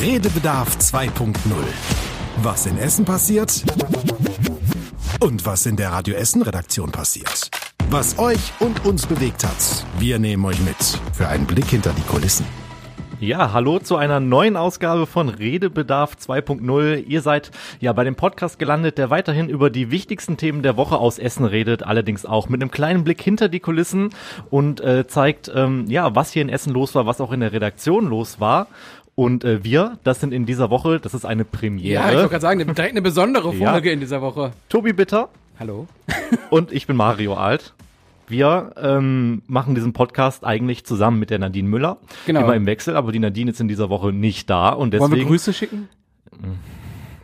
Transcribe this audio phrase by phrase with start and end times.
[0.00, 1.34] Redebedarf 2.0.
[2.42, 3.62] Was in Essen passiert
[5.20, 7.50] und was in der Radio Essen Redaktion passiert.
[7.90, 9.84] Was euch und uns bewegt hat.
[9.98, 12.46] Wir nehmen euch mit für einen Blick hinter die Kulissen.
[13.20, 17.04] Ja, hallo zu einer neuen Ausgabe von Redebedarf 2.0.
[17.04, 20.96] Ihr seid ja bei dem Podcast gelandet, der weiterhin über die wichtigsten Themen der Woche
[20.96, 24.08] aus Essen redet, allerdings auch mit einem kleinen Blick hinter die Kulissen
[24.48, 27.52] und äh, zeigt, ähm, ja, was hier in Essen los war, was auch in der
[27.52, 28.68] Redaktion los war.
[29.20, 31.92] Und äh, wir, das sind in dieser Woche, das ist eine Premiere.
[31.92, 33.92] Ja, ich wollte gerade sagen, direkt eine besondere Folge Ja.
[33.92, 34.52] in dieser Woche.
[34.70, 35.28] Tobi Bitter
[35.58, 35.86] Hallo.
[36.48, 37.74] und ich bin Mario Alt.
[38.28, 41.98] Wir ähm, machen diesen Podcast eigentlich zusammen mit der Nadine Müller.
[42.24, 42.44] Genau.
[42.44, 45.08] Immer im Wechsel, aber die Nadine ist in dieser Woche nicht da und Wollen wir
[45.16, 45.28] deswegen.
[45.28, 45.90] Grüße schicken?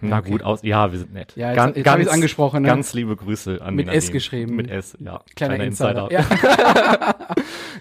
[0.01, 0.31] Na Okay.
[0.31, 1.33] gut, aus, ja, wir sind nett.
[1.37, 2.69] Ja, jetzt- jetzt hab ich's angesprochen, ne?
[2.69, 4.05] Ganz liebe Grüße an Mit Nadine.
[4.05, 4.57] S geschrieben.
[4.57, 5.21] Mit S, ja.
[5.35, 6.09] Kleiner, Insider.
[6.13, 6.25] Ja.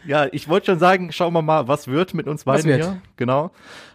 [0.07, 0.27] Ja.
[0.31, 2.83] ich wollte schon sagen, schauen wir mal, was wird mit uns beiden wird?
[2.83, 2.97] hier.
[3.17, 3.51] Genau.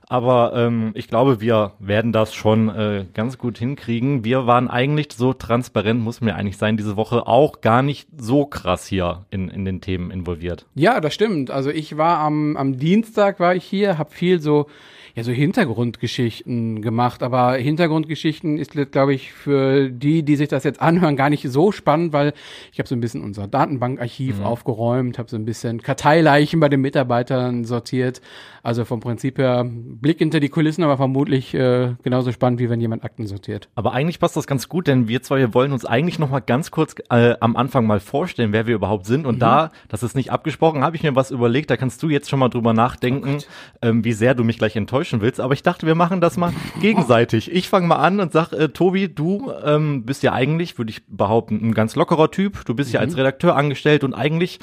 [0.08, 4.24] Aber ähm, ich glaube, wir werden das schon äh, ganz gut hinkriegen.
[4.24, 8.44] Wir waren eigentlich so transparent, muss mir eigentlich sein, diese Woche auch gar nicht so
[8.44, 10.66] krass hier in, in den Themen involviert.
[10.74, 11.52] ja, das stimmt.
[11.52, 14.66] Also ich war am, am Dienstag war ich hier, habe viel so
[15.14, 20.80] ja so Hintergrundgeschichten gemacht, aber Hintergrundgeschichten ist glaube ich für die, die sich das jetzt
[20.80, 22.32] anhören, gar nicht so spannend, weil
[22.72, 24.44] ich habe so ein bisschen unser Datenbankarchiv Mhm.
[24.44, 28.20] aufgeräumt, habe so ein bisschen Karteileichen bei den Mitarbeitern sortiert.
[28.62, 32.80] Also vom Prinzip her Blick hinter die Kulissen, aber vermutlich äh, genauso spannend wie wenn
[32.80, 33.70] jemand Akten sortiert.
[33.74, 36.40] Aber eigentlich passt das ganz gut, denn wir zwei wir wollen uns eigentlich noch mal
[36.40, 39.24] ganz kurz äh, am Anfang mal vorstellen, wer wir überhaupt sind.
[39.24, 41.70] Und da, das ist nicht abgesprochen, habe ich mir was überlegt.
[41.70, 43.38] Da kannst du jetzt schon mal drüber nachdenken,
[43.80, 45.40] ähm, wie sehr du mich gleich enttäuschen willst.
[45.40, 47.50] Aber ich dachte, wir machen das mal gegenseitig.
[47.50, 51.02] Ich fange mal an und sag, äh, Tobi, du ähm, bist ja eigentlich, würde ich
[51.06, 52.64] behaupten, ein ganz lockerer Typ.
[52.66, 54.58] Du bist ja als Redakteur angestellt und eigentlich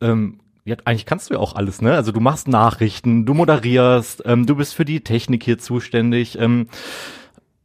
[0.00, 1.94] ähm, ja, eigentlich kannst du ja auch alles, ne?
[1.94, 6.38] Also du machst Nachrichten, du moderierst, ähm, du bist für die Technik hier zuständig.
[6.38, 6.68] Ähm,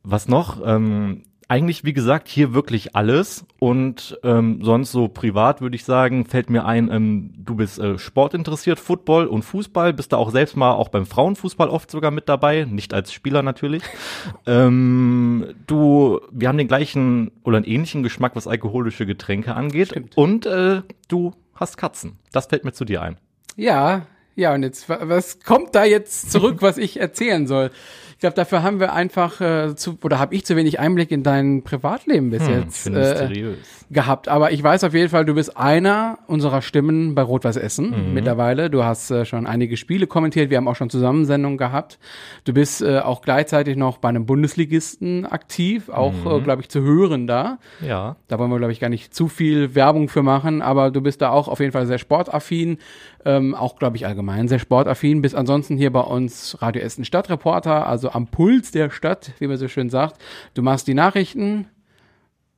[0.02, 0.66] was noch?
[0.66, 3.46] Ähm, eigentlich, wie gesagt, hier wirklich alles.
[3.60, 7.98] Und ähm, sonst so privat würde ich sagen, fällt mir ein, ähm, du bist äh,
[8.00, 12.28] sportinteressiert, Football und Fußball, bist da auch selbst mal auch beim Frauenfußball oft sogar mit
[12.30, 13.84] dabei, nicht als Spieler natürlich.
[14.46, 19.90] ähm, du, wir haben den gleichen oder einen ähnlichen Geschmack, was alkoholische Getränke angeht.
[19.90, 20.18] Stimmt.
[20.18, 22.20] Und äh, du hast Katzen.
[22.32, 23.18] Das fällt mir zu dir ein.
[23.56, 27.72] Ja, ja, und jetzt, wa- was kommt da jetzt zurück, was ich erzählen soll?
[28.16, 31.22] Ich glaube, dafür haben wir einfach äh, zu, oder habe ich zu wenig Einblick in
[31.22, 33.56] dein Privatleben bis Hm, jetzt äh,
[33.92, 34.30] gehabt.
[34.30, 38.14] Aber ich weiß auf jeden Fall, du bist einer unserer Stimmen bei Rot-Weiß Essen Mhm.
[38.14, 38.70] mittlerweile.
[38.70, 40.50] Du hast äh, schon einige Spiele kommentiert.
[40.50, 42.00] Wir haben auch schon Zusammensendungen gehabt.
[42.46, 46.32] Du bist äh, auch gleichzeitig noch bei einem Bundesligisten aktiv, auch, Mhm.
[46.32, 47.58] äh, glaube ich, zu hören da.
[47.82, 48.16] Ja.
[48.28, 51.22] Da wollen wir, glaube ich, gar nicht zu viel Werbung für machen, aber du bist
[51.22, 52.78] da auch auf jeden Fall sehr sportaffin,
[53.26, 55.22] ähm, auch, glaube ich, allgemein sehr sportaffin.
[55.22, 59.58] Bist ansonsten hier bei uns Radio Essen Stadtreporter, also am Puls der Stadt, wie man
[59.58, 60.22] so schön sagt.
[60.54, 61.68] Du machst die Nachrichten,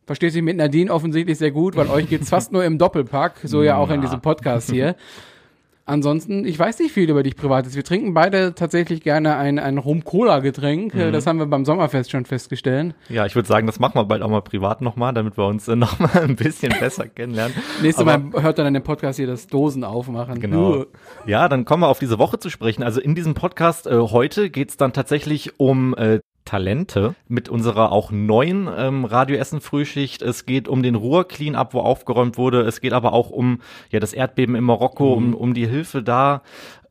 [0.06, 3.64] verstehst dich mit Nadine offensichtlich sehr gut, weil euch geht's fast nur im Doppelpack, so
[3.64, 4.96] ja auch in diesem Podcast hier.
[5.88, 7.74] Ansonsten, ich weiß nicht viel über dich Privates.
[7.76, 10.94] Wir trinken beide tatsächlich gerne ein, ein Rum-Cola-Getränk.
[10.94, 12.94] Äh, Das haben wir beim Sommerfest schon festgestellt.
[13.08, 15.66] Ja, ich würde sagen, das machen wir bald auch mal privat nochmal, damit wir uns
[15.70, 17.56] äh, nochmal ein bisschen besser kennenlernen.
[17.82, 20.42] Nächstes Aber- Mal hört dann in dem Podcast hier das Dosen aufmachen.
[20.42, 20.86] Genau.
[21.26, 22.84] Ja, dann kommen wir auf diese Woche zu sprechen.
[22.84, 28.10] Also in diesem Podcast äh, heute geht's dann tatsächlich um äh, Talente mit unserer auch
[28.10, 30.22] neuen ähm, Radio Essen Frühschicht.
[30.22, 32.62] Es geht um den Ruhr Cleanup, wo aufgeräumt wurde.
[32.62, 33.60] Es geht aber auch um
[33.90, 36.42] ja das Erdbeben in Marokko, um, um die Hilfe da.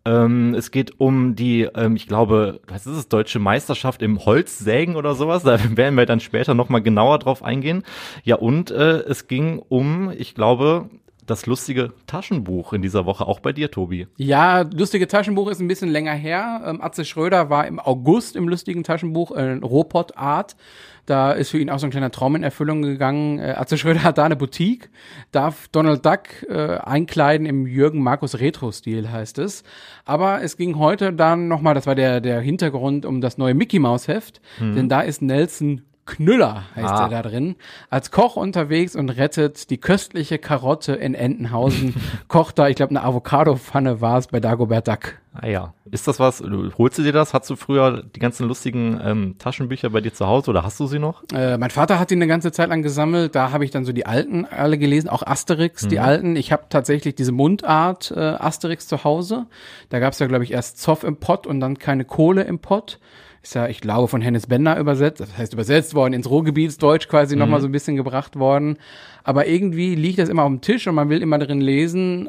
[0.04, 4.94] Ähm, es geht um die, ähm, ich glaube, was ist es, deutsche Meisterschaft im Holzsägen
[4.94, 5.42] oder sowas.
[5.42, 7.82] Da werden wir dann später nochmal genauer drauf eingehen.
[8.22, 10.90] Ja, und äh, es ging um, ich glaube,
[11.26, 14.06] das lustige Taschenbuch in dieser Woche, auch bei dir, Tobi.
[14.16, 16.62] Ja, lustige Taschenbuch ist ein bisschen länger her.
[16.64, 20.56] Ähm, Atze Schröder war im August im lustigen Taschenbuch, äh, Robot Art.
[21.04, 23.38] Da ist für ihn auch so ein kleiner Traum in Erfüllung gegangen.
[23.38, 24.88] Äh, Atze Schröder hat da eine Boutique,
[25.32, 29.62] darf Donald Duck äh, einkleiden im Jürgen Markus Retro-Stil, heißt es.
[30.04, 33.78] Aber es ging heute dann nochmal, das war der, der Hintergrund um das neue Mickey
[33.78, 37.02] Mouse Heft, denn da ist Nelson Knüller heißt Ah.
[37.04, 37.56] er da drin,
[37.90, 41.94] als Koch unterwegs und rettet die köstliche Karotte in Entenhausen.
[42.28, 45.14] Kocht da, ich glaube, eine Avocado-Pfanne war es bei Dagobert Duck.
[45.34, 45.74] Ah ja.
[45.90, 46.42] Ist das was,
[46.78, 47.34] holst du dir das?
[47.34, 50.86] Hast du früher die ganzen lustigen ähm, Taschenbücher bei dir zu Hause oder hast du
[50.86, 51.22] sie noch?
[51.34, 53.34] Äh, mein Vater hat ihn eine ganze Zeit lang gesammelt.
[53.34, 56.36] Da habe ich dann so die alten alle gelesen, auch Asterix, die alten.
[56.36, 59.46] Ich habe tatsächlich diese Mundart äh, Asterix zu Hause.
[59.90, 62.58] Da gab es ja, glaube ich, erst Zoff im Pott und dann keine Kohle im
[62.58, 62.98] Pott.
[63.46, 65.20] Ist ja, ich glaube, von Hennes Bender übersetzt.
[65.20, 68.76] Das heißt, übersetzt worden, ins Ruhrgebietsdeutsch quasi nochmal so ein bisschen gebracht worden.
[69.22, 72.28] Aber irgendwie liegt das immer auf dem Tisch und man will immer drin lesen.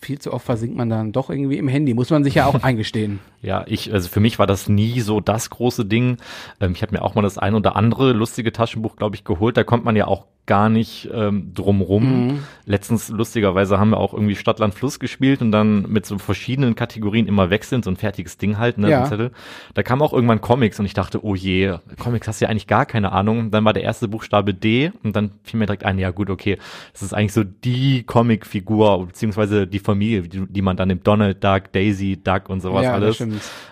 [0.00, 2.54] viel zu oft versinkt man dann doch irgendwie im Handy, muss man sich ja auch
[2.62, 3.18] eingestehen.
[3.42, 6.18] Ja, ich, also für mich war das nie so das große Ding.
[6.60, 9.56] Ähm, ich habe mir auch mal das ein oder andere lustige Taschenbuch, glaube ich, geholt.
[9.56, 12.26] Da kommt man ja auch gar nicht ähm, drumrum.
[12.26, 12.38] Mhm.
[12.64, 17.26] Letztens, lustigerweise, haben wir auch irgendwie Stadtland Fluss gespielt und dann mit so verschiedenen Kategorien
[17.26, 19.04] immer wechselnd, so ein fertiges Ding halt, ne, Ja.
[19.04, 19.32] Zettel.
[19.74, 22.66] Da kam auch irgendwann Comics und ich dachte, oh je, Comics hast du ja eigentlich
[22.66, 23.50] gar keine Ahnung.
[23.50, 26.58] Dann war der erste Buchstabe D und dann fiel mir direkt ein, ja gut, okay,
[26.92, 31.42] das ist eigentlich so die Comicfigur, beziehungsweise die Familie, die, die man dann nimmt, Donald
[31.42, 33.22] Duck, Daisy Duck und sowas ja, alles.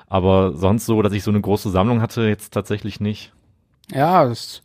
[0.09, 3.33] Aber sonst so, dass ich so eine große Sammlung hatte, jetzt tatsächlich nicht.
[3.93, 4.63] Ja, das,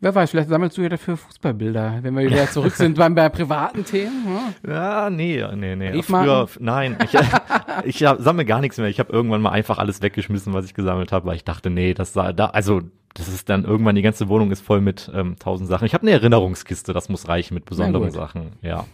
[0.00, 3.28] wer weiß, vielleicht sammelst du ja dafür Fußballbilder, wenn wir wieder zurück sind beim, bei
[3.28, 4.24] privaten Themen.
[4.24, 4.70] Hm?
[4.70, 5.90] Ja, nee, nee, nee.
[5.90, 6.48] Briefmarken?
[6.48, 7.14] Früher, nein, ich,
[7.84, 8.88] ich hab, sammle gar nichts mehr.
[8.88, 11.94] Ich habe irgendwann mal einfach alles weggeschmissen, was ich gesammelt habe, weil ich dachte, nee,
[11.94, 12.82] das sah da, also
[13.14, 15.84] das ist dann irgendwann die ganze Wohnung ist voll mit ähm, tausend Sachen.
[15.84, 18.10] Ich habe eine Erinnerungskiste, das muss reichen mit besonderen.
[18.12, 18.52] Sachen.
[18.62, 18.86] Ja.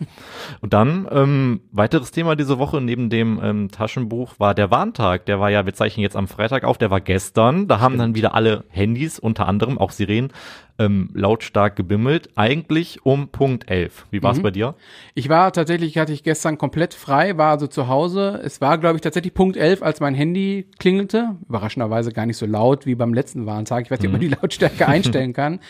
[0.61, 5.27] Und dann ähm, weiteres Thema diese Woche neben dem ähm, Taschenbuch war der Warntag.
[5.27, 7.69] Der war ja, wir zeichnen jetzt am Freitag auf, der war gestern.
[7.69, 10.33] Da haben dann wieder alle Handys, unter anderem auch Sirenen,
[10.79, 12.31] ähm, lautstark gebimmelt.
[12.37, 14.07] Eigentlich um Punkt 11.
[14.11, 14.75] Wie war es bei dir?
[15.15, 18.41] Ich war tatsächlich, hatte ich gestern komplett frei, war also zu Hause.
[18.45, 21.37] Es war, glaube ich, tatsächlich Punkt 11, als mein Handy klingelte.
[21.49, 23.85] Überraschenderweise gar nicht so laut wie beim letzten Warntag.
[23.85, 25.61] Ich weiß nicht, ob man die Lautstärke einstellen kann.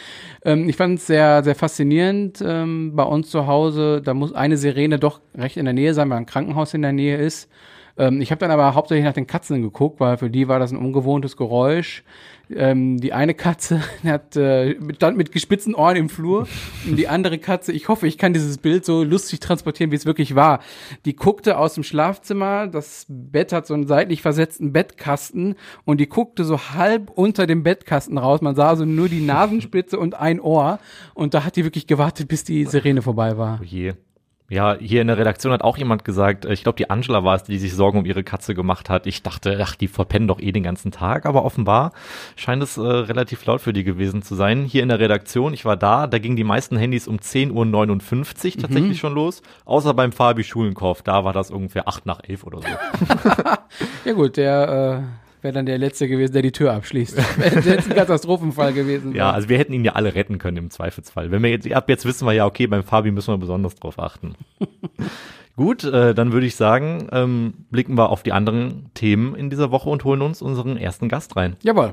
[0.44, 4.02] Ähm, ich fand es sehr, sehr faszinierend ähm, bei uns zu Hause.
[4.02, 6.92] Da muss eine Sirene doch recht in der Nähe sein, weil ein Krankenhaus in der
[6.92, 7.48] Nähe ist.
[7.98, 10.72] Ähm, ich habe dann aber hauptsächlich nach den Katzen geguckt, weil für die war das
[10.72, 12.04] ein ungewohntes Geräusch.
[12.48, 16.46] Ähm, die eine Katze hat, äh, stand mit gespitzten Ohren im Flur
[16.88, 20.06] und die andere Katze, ich hoffe, ich kann dieses Bild so lustig transportieren, wie es
[20.06, 20.60] wirklich war.
[21.06, 26.08] Die guckte aus dem Schlafzimmer, das Bett hat so einen seitlich versetzten Bettkasten und die
[26.08, 28.40] guckte so halb unter dem Bettkasten raus.
[28.40, 30.78] Man sah also nur die Nasenspitze und ein Ohr
[31.14, 33.58] und da hat die wirklich gewartet, bis die Sirene vorbei war.
[33.60, 33.94] Oh je.
[34.48, 37.34] Ja, hier in der Redaktion hat auch jemand gesagt, äh, ich glaube, die Angela war
[37.34, 39.06] es, die sich Sorgen um ihre Katze gemacht hat.
[39.06, 41.92] Ich dachte, ach, die verpennen doch eh den ganzen Tag, aber offenbar
[42.36, 44.64] scheint es äh, relativ laut für die gewesen zu sein.
[44.64, 48.62] Hier in der Redaktion, ich war da, da gingen die meisten Handys um 10.59 Uhr
[48.62, 52.60] tatsächlich schon los, außer beim Fabi Schulenkorf, da war das ungefähr 8 nach 11 oder
[52.60, 52.68] so.
[54.04, 57.18] Ja gut, der äh, wäre dann der Letzte gewesen, der die Tür abschließt.
[57.64, 59.32] Jetzt ein Katastrophenfall gewesen ja, wäre.
[59.34, 61.30] also wir hätten ihn ja alle retten können im Zweifelsfall.
[61.30, 63.98] Wenn wir jetzt, ab jetzt wissen wir ja, okay, beim Fabi müssen wir besonders drauf
[63.98, 64.34] achten.
[65.56, 69.70] Gut, äh, dann würde ich sagen, ähm, blicken wir auf die anderen Themen in dieser
[69.70, 71.56] Woche und holen uns unseren ersten Gast rein.
[71.62, 71.92] Jawohl.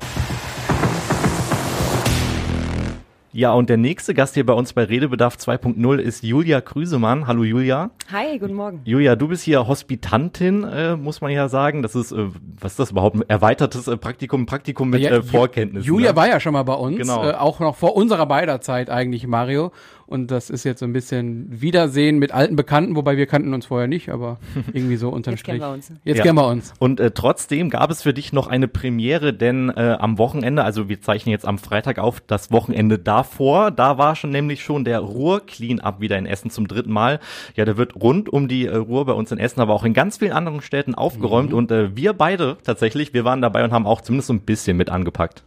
[3.36, 7.26] Ja, und der nächste Gast hier bei uns bei Redebedarf 2.0 ist Julia Krüsemann.
[7.26, 7.90] Hallo Julia.
[8.12, 8.82] Hi, guten Morgen.
[8.86, 11.82] Julia, du bist hier Hospitantin, äh, muss man ja sagen.
[11.82, 12.28] Das ist, äh,
[12.60, 13.16] was ist das überhaupt?
[13.16, 15.88] Ein erweitertes äh, Praktikum, Praktikum mit Ja, äh, Vorkenntnissen.
[15.88, 16.16] Julia ne?
[16.16, 17.28] war ja schon mal bei uns, Genau.
[17.28, 19.72] äh, auch noch vor unserer beider Zeit eigentlich, Mario.
[20.14, 23.66] Und das ist jetzt so ein bisschen Wiedersehen mit alten Bekannten, wobei wir kannten uns
[23.66, 24.38] vorher nicht, aber
[24.74, 25.60] irgendwie so unterm Jetzt Strich.
[25.60, 25.92] kennen wir uns.
[26.04, 26.24] Jetzt Ja.
[26.24, 26.72] kennen wir uns.
[26.78, 30.88] Und äh, trotzdem gab es für dich noch eine Premiere, denn äh, am Wochenende, also
[30.88, 35.00] wir zeichnen jetzt am Freitag auf, das Wochenende davor, da war schon nämlich schon der
[35.00, 37.20] Ruhr-Clean-Up wieder in Essen zum dritten Mal.
[37.56, 39.94] Ja, der wird rund um die äh, Ruhr bei uns in Essen, aber auch in
[39.96, 43.88] ganz vielen anderen Städten aufgeräumt und äh, wir beide tatsächlich, wir waren dabei und haben
[43.88, 45.44] auch zumindest so ein bisschen mit angepackt.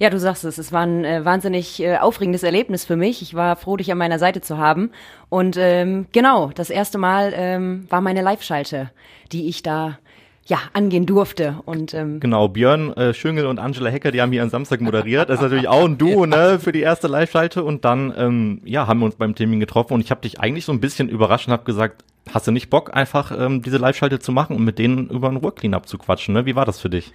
[0.00, 3.20] Ja, du sagst es, es war ein äh, wahnsinnig äh, aufregendes Erlebnis für mich.
[3.20, 4.90] Ich war froh, dich an meiner Seite zu haben.
[5.28, 8.90] Und ähm, genau, das erste Mal ähm, war meine Live-Schalte,
[9.32, 9.98] die ich da
[10.46, 11.56] ja angehen durfte.
[11.64, 15.28] Und ähm, Genau, Björn äh, Schüngel und Angela Hecker, die haben hier am Samstag moderiert.
[15.28, 17.64] Das ist natürlich auch ein Duo, ne, für die erste Live-Schalte.
[17.64, 20.64] Und dann, ähm, ja, haben wir uns beim Termin getroffen und ich habe dich eigentlich
[20.64, 24.20] so ein bisschen überrascht und habe gesagt, hast du nicht Bock, einfach ähm, diese Live-Schalte
[24.20, 26.46] zu machen und mit denen über einen Ruhr-Cleanup zu quatschen, ne?
[26.46, 27.12] Wie war das für dich?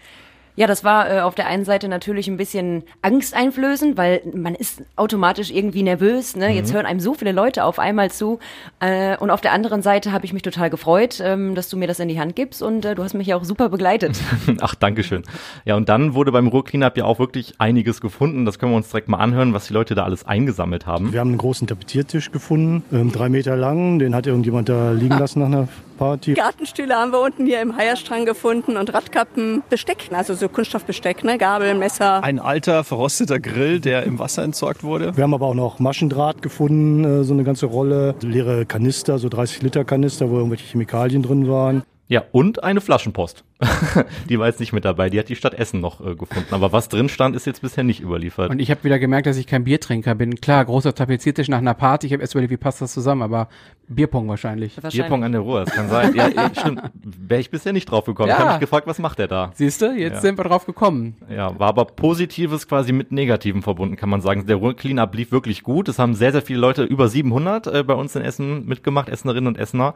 [0.56, 4.84] Ja, das war äh, auf der einen Seite natürlich ein bisschen angsteinflößend, weil man ist
[4.96, 6.36] automatisch irgendwie nervös.
[6.36, 6.54] Ne?
[6.54, 8.40] Jetzt hören einem so viele Leute auf einmal zu.
[8.80, 11.88] Äh, und auf der anderen Seite habe ich mich total gefreut, ähm, dass du mir
[11.88, 14.20] das in die Hand gibst und äh, du hast mich ja auch super begleitet.
[14.62, 15.24] Ach, Dankeschön.
[15.66, 18.46] Ja, und dann wurde beim Ruhr-Cleanup ja auch wirklich einiges gefunden.
[18.46, 21.14] Das können wir uns direkt mal anhören, was die Leute da alles eingesammelt haben.
[21.14, 23.98] Wir haben einen großen Tapeziertisch gefunden, ähm, drei Meter lang.
[23.98, 25.68] Den hat irgendjemand da liegen lassen nach einer
[26.04, 26.34] Party.
[26.34, 31.38] Gartenstühle haben wir unten hier im Heierstrang gefunden und Radkappen, Besteck, also so Kunststoffbesteck, ne?
[31.38, 32.22] Gabel, Messer.
[32.22, 35.16] Ein alter, verrosteter Grill, der im Wasser entsorgt wurde.
[35.16, 38.16] Wir haben aber auch noch Maschendraht gefunden, äh, so eine ganze Rolle.
[38.22, 41.84] Leere Kanister, so 30 Liter Kanister, wo irgendwelche Chemikalien drin waren.
[42.14, 43.44] Ja, und eine Flaschenpost.
[44.30, 45.10] die war jetzt nicht mit dabei.
[45.10, 46.54] Die hat die Stadt Essen noch äh, gefunden.
[46.54, 48.52] Aber was drin stand, ist jetzt bisher nicht überliefert.
[48.52, 50.40] Und ich habe wieder gemerkt, dass ich kein Biertrinker bin.
[50.40, 52.06] Klar, großer Tapeziertisch nach einer Party.
[52.06, 53.50] Ich habe erst überlegt, wie passt das zusammen, aber
[53.88, 54.76] Bierpong wahrscheinlich.
[54.76, 56.14] Bierpong an der Ruhr, das kann sein.
[56.14, 56.84] Ja, ja stimmt.
[57.02, 58.30] Wäre ich bisher nicht drauf gekommen.
[58.30, 58.44] Ich Ja.
[58.44, 59.52] habe mich gefragt, was macht der da?
[59.56, 60.22] Siehst du, jetzt Ja.
[60.22, 61.16] sind wir drauf gekommen.
[61.36, 64.46] Ja, war aber Positives quasi mit Negativem verbunden, kann man sagen.
[64.46, 65.90] Der Ruhr Cleanup lief wirklich gut.
[65.90, 69.48] Es haben sehr, sehr viele Leute, über 700 äh, bei uns in Essen mitgemacht, Essenerinnen
[69.48, 69.96] und Essener.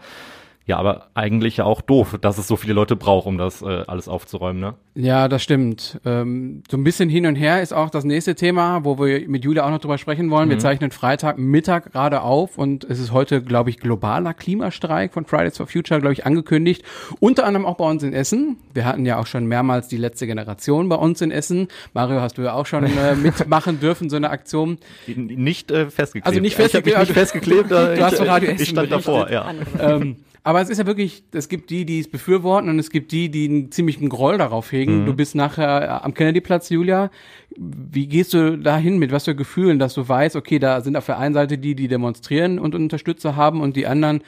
[0.68, 3.84] Ja, aber eigentlich ja auch doof, dass es so viele Leute braucht, um das äh,
[3.88, 4.74] alles aufzuräumen, ne?
[4.96, 6.02] Ja, das stimmt.
[6.06, 9.46] Ähm, so ein bisschen hin und her ist auch das nächste Thema, wo wir mit
[9.46, 10.50] Julia auch noch drüber sprechen wollen.
[10.50, 15.24] Wir zeichnen Freitag Mittag gerade auf und es ist heute, glaube ich, globaler Klimastreik von
[15.24, 16.84] Fridays for Future, glaube ich, angekündigt.
[17.22, 18.58] Unter anderem auch bei uns in Essen.
[18.74, 21.70] Wir hatten ja auch schon mehrmals die letzte Generation bei uns in Essen.
[21.94, 24.80] Mario, hast du ja auch schon äh, mitmachen dürfen, so eine Aktion.
[25.06, 26.28] Nicht äh, festgeklebt.
[26.28, 27.72] Also nicht Ich hab mich festgeklebt, nicht festgeklebt.
[27.72, 29.08] äh, Du hast ich, für Radio äh, Essen ich stand berichtet.
[29.08, 29.54] davor, ja.
[29.80, 33.12] ähm, aber es ist ja wirklich, es gibt die, die es befürworten und es gibt
[33.12, 35.06] die, die einen ziemlichen Groll darauf hegen.
[35.06, 37.12] Du bist nachher am Kennedyplatz, Julia.
[37.58, 41.06] Wie gehst du dahin mit was für Gefühlen, dass du weißt, okay, da sind auf
[41.06, 44.22] der einen Seite die, die demonstrieren und Unterstützer haben und die anderen,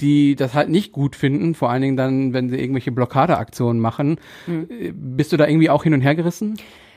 [0.00, 4.16] die das halt nicht gut finden, vor allen Dingen dann, wenn sie irgendwelche Blockadeaktionen machen.
[4.48, 6.56] Äh, Bist du da irgendwie auch hin und her gerissen?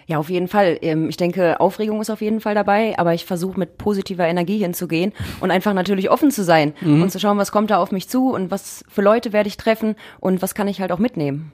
[0.09, 0.79] Ja, auf jeden Fall.
[0.81, 4.57] Ähm, Ich denke, Aufregung ist auf jeden Fall dabei, aber ich versuche mit positiver Energie
[4.57, 8.09] hinzugehen und einfach natürlich offen zu sein und zu schauen, was kommt da auf mich
[8.09, 11.51] zu und was für Leute werde ich treffen und was kann ich halt auch mitnehmen.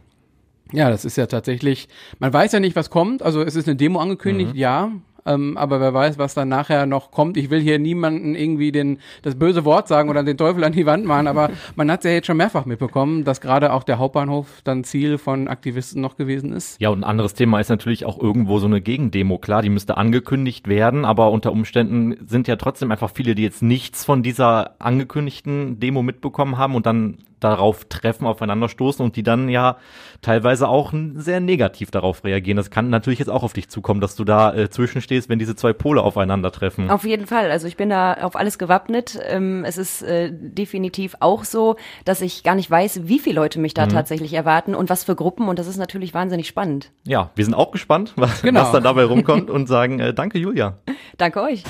[0.71, 3.21] Ja, das ist ja tatsächlich, man weiß ja nicht, was kommt.
[3.23, 4.89] Also es ist eine Demo angekündigt, ja.
[5.25, 7.37] Ähm, aber wer weiß, was dann nachher noch kommt.
[7.37, 10.85] Ich will hier niemanden irgendwie den, das böse Wort sagen oder den Teufel an die
[10.85, 14.61] Wand machen, aber man hat ja jetzt schon mehrfach mitbekommen, dass gerade auch der Hauptbahnhof
[14.63, 16.79] dann Ziel von Aktivisten noch gewesen ist.
[16.79, 19.39] Ja, und ein anderes Thema ist natürlich auch irgendwo so eine Gegendemo.
[19.39, 23.63] Klar, die müsste angekündigt werden, aber unter Umständen sind ja trotzdem einfach viele, die jetzt
[23.63, 29.23] nichts von dieser angekündigten Demo mitbekommen haben und dann darauf treffen, aufeinander stoßen und die
[29.23, 29.77] dann ja
[30.21, 32.57] teilweise auch sehr negativ darauf reagieren.
[32.57, 35.55] Das kann natürlich jetzt auch auf dich zukommen, dass du da äh, zwischenstehst, wenn diese
[35.55, 36.89] zwei Pole aufeinandertreffen.
[36.89, 37.51] Auf jeden Fall.
[37.51, 39.19] Also ich bin da auf alles gewappnet.
[39.27, 43.59] Ähm, es ist äh, definitiv auch so, dass ich gar nicht weiß, wie viele Leute
[43.59, 45.47] mich da tatsächlich erwarten und was für Gruppen.
[45.47, 46.91] Und das ist natürlich wahnsinnig spannend.
[47.05, 48.61] Ja, wir sind auch gespannt, was, Genau.
[48.61, 50.77] was dann dabei rumkommt und sagen, äh, danke Julia.
[51.17, 51.63] Danke euch.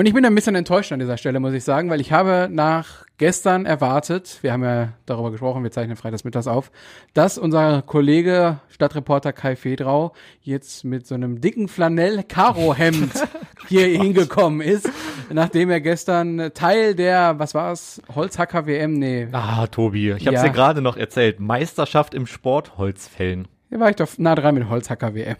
[0.00, 2.48] Und ich bin ein bisschen enttäuscht an dieser Stelle, muss ich sagen, weil ich habe
[2.50, 6.70] nach gestern erwartet, wir haben ja darüber gesprochen, wir zeichnen freitags mittags auf,
[7.12, 13.12] dass unser Kollege Stadtreporter Kai Fedrau jetzt mit so einem dicken Flanell-Karo-Hemd
[13.68, 14.88] hier hingekommen ist,
[15.30, 20.44] nachdem er gestern Teil der, was war es, Holzhacker-WM, nee, Ah, Tobi, ich habe Ja.
[20.44, 21.40] dir gerade noch erzählt.
[21.40, 23.48] Meisterschaft im Sport Holzfällen.
[23.70, 25.36] Hier war ich doch nah dran mit Holzhacker-WM.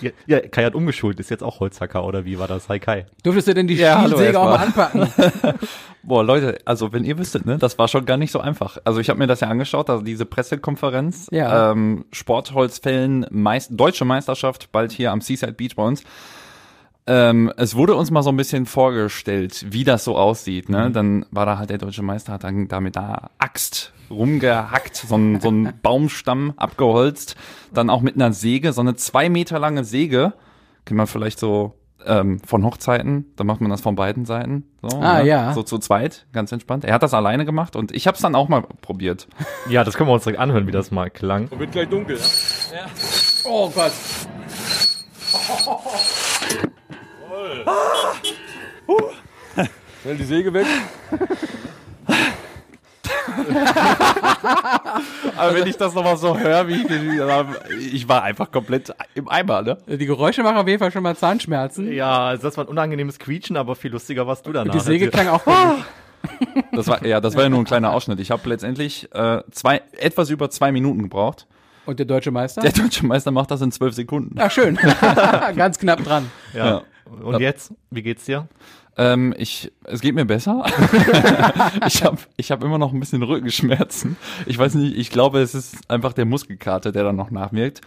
[0.00, 2.68] Ja, ja, Kai hat umgeschult, ist jetzt auch Holzhacker oder wie war das?
[2.68, 3.06] Hi Kai.
[3.22, 5.08] Durftest du denn die Ja, Stielsäge auch mal anpacken?
[6.02, 8.76] Boah, Leute, also wenn ihr wüsstet, ne, das war schon gar nicht so einfach.
[8.84, 11.72] Also ich habe mir das ja angeschaut, also diese Pressekonferenz, Ja.
[11.72, 16.02] ähm, Sportholzfällen, Meist deutsche Meisterschaft, bald hier am Seaside Beach bei uns.
[17.06, 20.68] Ähm, es wurde uns mal so ein bisschen vorgestellt, wie das so aussieht.
[20.70, 20.90] Ne?
[20.90, 25.16] Dann war da halt der deutsche Meister, hat dann da mit der Axt rumgehackt, so
[25.16, 27.36] ein, so ein Baumstamm abgeholzt,
[27.72, 30.32] dann auch mit einer Säge, so eine zwei Meter lange Säge,
[30.86, 31.74] kennt man vielleicht so
[32.06, 34.64] ähm, von Hochzeiten, da macht man das von beiden Seiten.
[34.82, 35.26] So, Ah, ne?
[35.28, 35.52] ja.
[35.54, 36.84] So zu zweit, ganz entspannt.
[36.84, 39.26] Er hat das alleine gemacht und ich habe es dann auch mal probiert.
[39.68, 41.48] Ja, das können wir uns direkt anhören, wie das mal klang.
[43.46, 43.92] Oh Gott.
[50.02, 50.66] Schnell die Säge weg.
[55.36, 57.20] Aber wenn ich das nochmal so höre, wie ich, den-
[57.92, 59.78] ich war einfach komplett im Eimer, ne?
[59.86, 61.92] Die Geräusche machen auf jeden Fall schon mal Zahnschmerzen.
[61.92, 64.72] Ja, also das war ein unangenehmes Quietschen, aber viel lustiger warst du danach.
[64.74, 65.42] Die Säge klang auch.
[66.72, 68.18] Das war ja, das war ja nur ein kleiner Ausschnitt.
[68.20, 71.46] Ich habe letztendlich äh, zwei, etwas über zwei Minuten gebraucht.
[71.86, 72.62] Und der deutsche Meister?
[72.62, 74.36] Der deutsche Meister macht das in zwölf Sekunden.
[74.40, 74.78] Ach, schön.
[75.56, 76.30] Ganz knapp dran.
[76.54, 76.82] Ja.
[77.04, 77.72] Und jetzt?
[77.90, 78.48] Wie geht's dir?
[78.96, 80.64] Ähm, ich, es geht mir besser.
[81.86, 84.16] ich habe ich hab immer noch ein bisschen Rückenschmerzen.
[84.46, 87.80] Ich weiß nicht, ich glaube, es ist einfach der Muskelkater, der dann noch nachwirkt.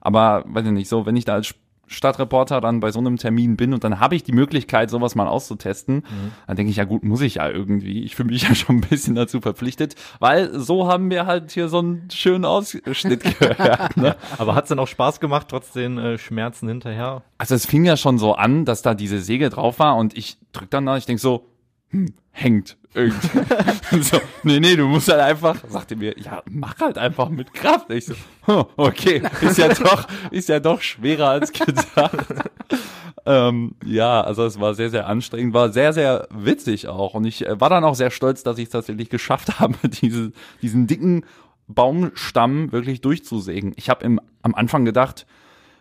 [0.00, 1.54] Aber weiß ich nicht, so, wenn ich da als
[1.86, 5.28] Stadtreporter dann bei so einem Termin bin und dann habe ich die Möglichkeit, sowas mal
[5.28, 6.04] auszutesten,
[6.46, 8.02] dann denke ich, ja gut, muss ich ja irgendwie.
[8.02, 11.68] Ich fühle mich ja schon ein bisschen dazu verpflichtet, weil so haben wir halt hier
[11.68, 13.96] so einen schönen Ausschnitt gehört.
[13.96, 14.16] Ne?
[14.38, 17.22] Aber hat's denn auch Spaß gemacht, trotz den äh, Schmerzen hinterher?
[17.38, 20.38] Also es fing ja schon so an, dass da diese Säge drauf war und ich
[20.52, 21.46] drück dann da, ich denk so,
[21.90, 22.76] hm, hängt
[24.00, 27.90] so, nee, nee, du musst halt einfach, sagte mir, ja, mach halt einfach mit Kraft.
[27.90, 32.26] Ich so, hm, okay, ist ja doch, ist ja doch schwerer als gedacht.
[33.26, 37.44] ähm, ja, also es war sehr, sehr anstrengend, war sehr, sehr witzig auch und ich
[37.44, 40.32] äh, war dann auch sehr stolz, dass ich es tatsächlich geschafft habe, diese,
[40.62, 41.24] diesen dicken
[41.66, 43.72] Baumstamm wirklich durchzusägen.
[43.76, 45.26] Ich habe am Anfang gedacht,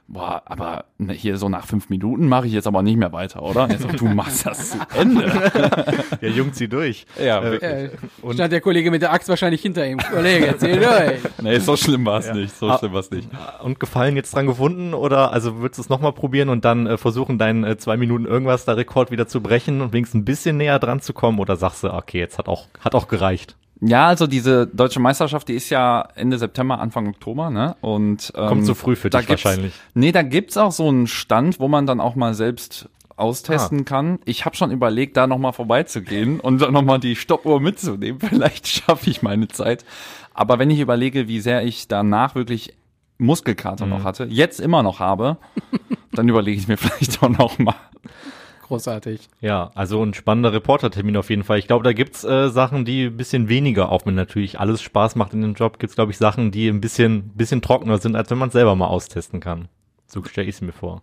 [0.08, 3.42] boah, aber ne, hier so nach fünf Minuten mache ich jetzt aber nicht mehr weiter,
[3.42, 3.70] oder?
[3.70, 5.32] Er so, du machst das zu Ende.
[6.22, 7.06] Der Jung zieh durch.
[7.24, 7.72] Ja, Äh, wirklich.
[8.30, 9.98] Äh, stand der Kollege mit der Axt wahrscheinlich hinter ihm.
[9.98, 11.20] Kollege, erzähl durch.
[11.42, 12.34] Nee, so schlimm war es Ja.
[12.36, 12.56] nicht.
[12.56, 12.78] So Ah.
[12.78, 13.28] schlimm war es nicht.
[13.64, 16.98] Und Gefallen jetzt dran gefunden oder also würdest du es nochmal probieren und dann äh,
[16.98, 20.58] versuchen, deinen äh, zwei Minuten irgendwas da Rekord wieder zu brechen und wenigstens ein bisschen
[20.58, 23.56] näher dran zu kommen oder sagst du, okay, jetzt hat auch, hat auch gereicht.
[23.82, 27.76] Ja, also diese deutsche Meisterschaft, die ist ja Ende September, Anfang Oktober, ne?
[27.82, 29.74] Und ähm, Kommt zu früh für dich wahrscheinlich.
[29.94, 33.84] Nee, da gibt's auch so einen Stand, wo man dann auch mal selbst austesten Ah.
[33.84, 34.20] kann.
[34.26, 38.20] Ich habe schon überlegt, da nochmal vorbeizugehen und dann nochmal die Stoppuhr mitzunehmen.
[38.28, 39.84] Vielleicht schaffe ich meine Zeit.
[40.34, 42.74] Aber wenn ich überlege, wie sehr ich danach wirklich
[43.18, 43.92] Muskelkater Mhm.
[43.92, 45.38] noch hatte, jetzt immer noch habe,
[46.14, 47.76] dann überlege ich mir vielleicht auch noch mal.
[48.64, 49.28] Großartig.
[49.42, 51.60] Ja, also ein spannender Reportertermin auf jeden Fall.
[51.60, 55.16] Ich glaube, da gibt's äh, Sachen, die ein bisschen weniger, auch wenn natürlich alles Spaß
[55.16, 58.32] macht in dem Job, gibt's glaube ich Sachen, die ein bisschen, bisschen trockener sind, als
[58.32, 59.68] wenn man selber mal austesten kann.
[60.08, 61.02] So stelle ich es mir vor.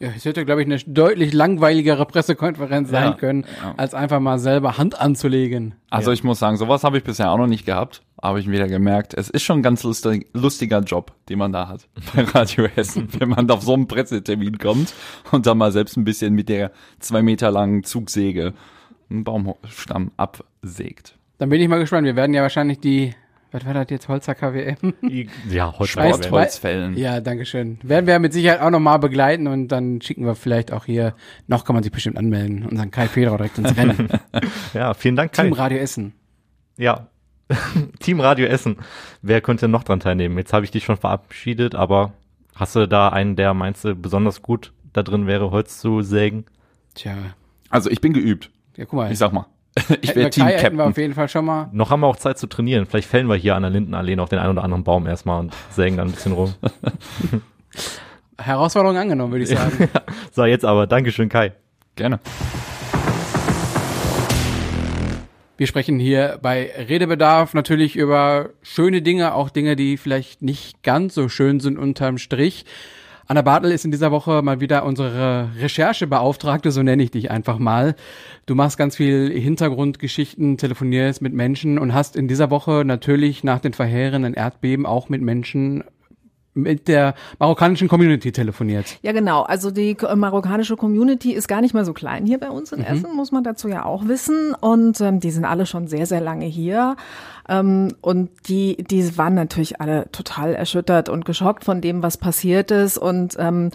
[0.00, 3.74] Ja, es hätte, glaube ich, eine deutlich langweiligere Pressekonferenz sein Ja, können, ja.
[3.76, 5.74] als einfach mal selber Hand anzulegen.
[5.90, 6.14] Also Ja.
[6.14, 8.02] ich muss sagen, sowas habe ich bisher auch noch nicht gehabt.
[8.22, 9.14] Habe ich wieder gemerkt.
[9.14, 13.08] Es ist schon ein ganz lustig, lustiger Job, den man da hat bei Radio Hessen,
[13.18, 14.92] wenn man auf so einen Pressetermin kommt
[15.32, 18.52] und dann mal selbst ein bisschen mit der zwei Meter langen Zugsäge
[19.10, 21.16] einen Baumstamm absägt.
[21.38, 22.06] Dann bin ich mal gespannt.
[22.06, 23.14] Wir werden ja wahrscheinlich die,
[23.52, 24.94] was war das jetzt, Holzer KWM?
[25.48, 26.30] Ja, Morgen.
[26.30, 26.96] Holzfällen.
[26.96, 27.78] Ja, danke schön.
[27.82, 31.14] Werden wir mit Sicherheit auch nochmal begleiten und dann schicken wir vielleicht auch hier,
[31.46, 34.08] noch kann man sich bestimmt anmelden, unseren Kai Federer direkt ins Rennen.
[34.74, 35.44] Ja, vielen Dank, Kai.
[35.44, 36.12] Team Radio Essen.
[36.76, 37.06] Ja.
[38.00, 38.76] Team Radio Essen.
[39.22, 40.36] Wer könnte noch dran teilnehmen?
[40.36, 42.12] Jetzt habe ich dich schon verabschiedet, aber
[42.54, 46.44] hast du da einen, der meinst du besonders gut da drin wäre, Holz zu sägen?
[46.94, 47.14] Tja,
[47.70, 48.50] Also ich bin geübt.
[48.76, 49.12] ja, guck mal.
[49.12, 49.46] Ich sag mal.
[50.00, 51.68] Ich wir werde Kai hätten wir auf jeden Fall schon mal.
[51.72, 52.86] Noch haben wir auch Zeit zu trainieren.
[52.86, 55.54] Vielleicht fällen wir hier an der Lindenallee noch den einen oder anderen Baum erstmal und
[55.70, 56.54] sägen dann ein bisschen rum.
[58.38, 59.88] Herausforderung angenommen, würde ich sagen.
[60.32, 60.86] So, jetzt aber.
[60.86, 61.52] Dankeschön, Kai.
[61.94, 62.20] Gerne.
[65.56, 71.14] Wir sprechen hier bei Redebedarf natürlich über schöne Dinge, auch Dinge, die vielleicht nicht ganz
[71.14, 72.66] so schön sind unterm Strich.
[73.28, 77.58] Anna Bartel ist in dieser Woche mal wieder unsere Recherchebeauftragte, so nenne ich dich einfach
[77.58, 77.96] mal.
[78.46, 83.58] Du machst ganz viel Hintergrundgeschichten, telefonierst mit Menschen und hast in dieser Woche natürlich nach
[83.58, 85.82] den verheerenden Erdbeben auch mit Menschen
[86.56, 88.98] mit der marokkanischen Community telefoniert.
[89.02, 89.42] Ja, genau.
[89.42, 92.80] Also die äh, marokkanische Community ist gar nicht mehr so klein hier bei uns in
[92.80, 92.86] Mhm.
[92.86, 94.54] Essen, muss man dazu ja auch wissen.
[94.60, 96.96] Und ähm, die sind alle schon sehr, sehr lange hier.
[97.48, 102.70] Ähm, und die, die waren natürlich alle total erschüttert und geschockt von dem, was passiert
[102.70, 102.98] ist.
[102.98, 103.70] Und ähm,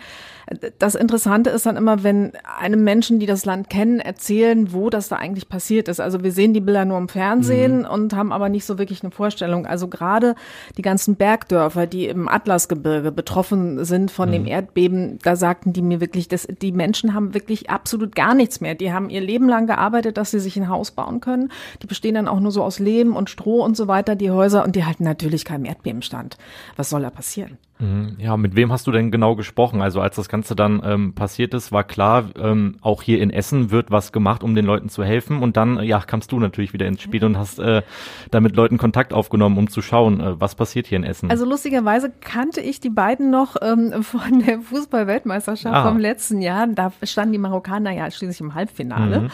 [0.79, 5.09] das Interessante ist dann immer, wenn einem Menschen, die das Land kennen, erzählen, wo das
[5.09, 5.99] da eigentlich passiert ist.
[5.99, 9.11] Also wir sehen die Bilder nur im Fernsehen und haben aber nicht so wirklich eine
[9.11, 9.65] Vorstellung.
[9.65, 10.35] Also gerade
[10.77, 16.01] die ganzen Bergdörfer, die im Atlasgebirge betroffen sind von dem Erdbeben, da sagten die mir
[16.01, 18.75] wirklich, dass die Menschen haben wirklich absolut gar nichts mehr.
[18.75, 21.51] Die haben ihr Leben lang gearbeitet, dass sie sich ein Haus bauen können.
[21.81, 24.63] Die bestehen dann auch nur so aus Lehm und Stroh und so weiter, die Häuser,
[24.63, 26.37] und die halten natürlich keinem Erdbebenstand.
[26.75, 27.57] Was soll da passieren?
[27.81, 28.15] Mhm.
[28.19, 29.81] Ja, mit wem hast du denn genau gesprochen?
[29.81, 33.71] Also als das Ganze dann ähm, passiert ist, war klar, ähm, auch hier in Essen
[33.71, 35.41] wird was gemacht, um den Leuten zu helfen.
[35.41, 37.81] Und dann, äh, ja, kamst du natürlich wieder ins Spiel und hast äh,
[38.29, 41.29] da mit Leuten Kontakt aufgenommen, um zu schauen, äh, was passiert hier in Essen.
[41.31, 45.87] Also lustigerweise kannte ich die beiden noch ähm, von der Fußball-Weltmeisterschaft Ah.
[45.87, 46.67] vom letzten Jahr.
[46.67, 49.21] Da standen die Marokkaner ja schließlich im Halbfinale.
[49.21, 49.29] Mhm.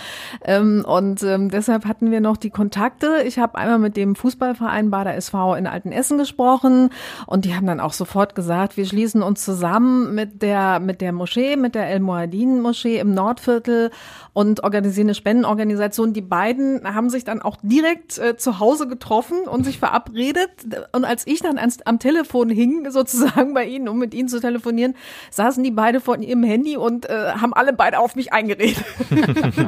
[0.46, 3.24] Ähm, und ähm, deshalb hatten wir noch die Kontakte.
[3.26, 6.90] Ich habe einmal mit dem Fußballverein Bader SV in Altenessen gesprochen
[7.26, 11.12] und die haben dann auch sofort gesagt, wir schließen uns zusammen mit der, mit der
[11.12, 13.90] Moschee, mit der El Moadin Moschee im Nordviertel
[14.32, 16.14] und organisieren eine Spendenorganisation.
[16.14, 20.52] Die beiden haben sich dann auch direkt äh, zu Hause getroffen und sich verabredet.
[20.92, 24.40] Und als ich dann ans, am Telefon hing, sozusagen bei ihnen, um mit ihnen zu
[24.40, 24.94] telefonieren,
[25.32, 28.86] saßen die beide vor ihrem Handy und äh, haben alle beide auf mich eingeredet.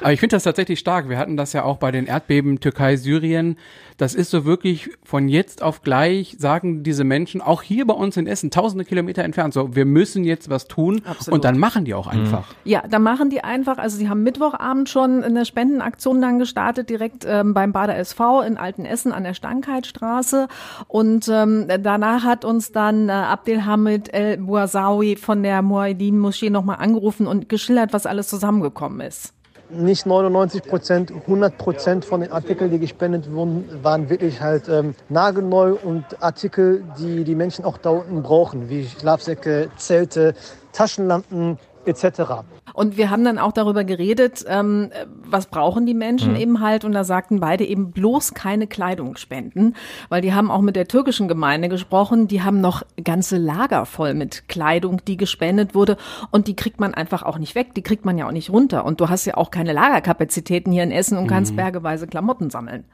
[0.00, 1.10] Aber ich finde das tatsächlich stark.
[1.10, 3.58] Wir hatten das ja auch bei den Erdbeben Türkei, Syrien.
[4.00, 8.16] Das ist so wirklich von jetzt auf gleich, sagen diese Menschen, auch hier bei uns
[8.16, 11.02] in Essen, tausende Kilometer entfernt, so, wir müssen jetzt was tun.
[11.04, 11.34] Absolut.
[11.34, 12.46] Und dann machen die auch einfach.
[12.64, 17.26] Ja, da machen die einfach, also sie haben Mittwochabend schon eine Spendenaktion dann gestartet, direkt
[17.28, 20.48] ähm, beim Bader SV in Altenessen an der Stankheitstraße.
[20.88, 26.76] Und ähm, danach hat uns dann äh, Abdelhamid El Bouazawi von der Muaydin Moschee nochmal
[26.78, 29.34] angerufen und geschildert, was alles zusammengekommen ist.
[29.72, 34.94] Nicht 99 Prozent, 100 Prozent von den Artikeln, die gespendet wurden, waren wirklich halt ähm,
[35.08, 40.34] nagelneu und Artikel, die die Menschen auch da unten brauchen, wie Schlafsäcke, Zelte,
[40.72, 42.44] Taschenlampen, etc.
[42.74, 44.90] Und wir haben dann auch darüber geredet, ähm,
[45.24, 46.38] was brauchen die Menschen Mhm.
[46.40, 46.84] eben halt.
[46.84, 49.74] Und da sagten beide eben bloß keine Kleidung spenden,
[50.08, 52.28] weil die haben auch mit der türkischen Gemeinde gesprochen.
[52.28, 55.96] Die haben noch ganze Lager voll mit Kleidung, die gespendet wurde.
[56.30, 57.74] Und die kriegt man einfach auch nicht weg.
[57.74, 58.84] Die kriegt man ja auch nicht runter.
[58.84, 61.56] Und du hast ja auch keine Lagerkapazitäten hier in Essen und kannst Mhm.
[61.56, 62.84] bergeweise Klamotten sammeln.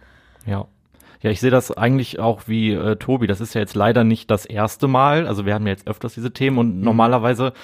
[0.46, 0.66] Ja.
[1.22, 3.27] Ja, ich sehe das eigentlich auch wie äh, Tobi.
[3.27, 5.27] Das ist ja jetzt leider nicht das erste Mal.
[5.27, 7.55] Also wir haben ja jetzt öfters diese Themen und normalerweise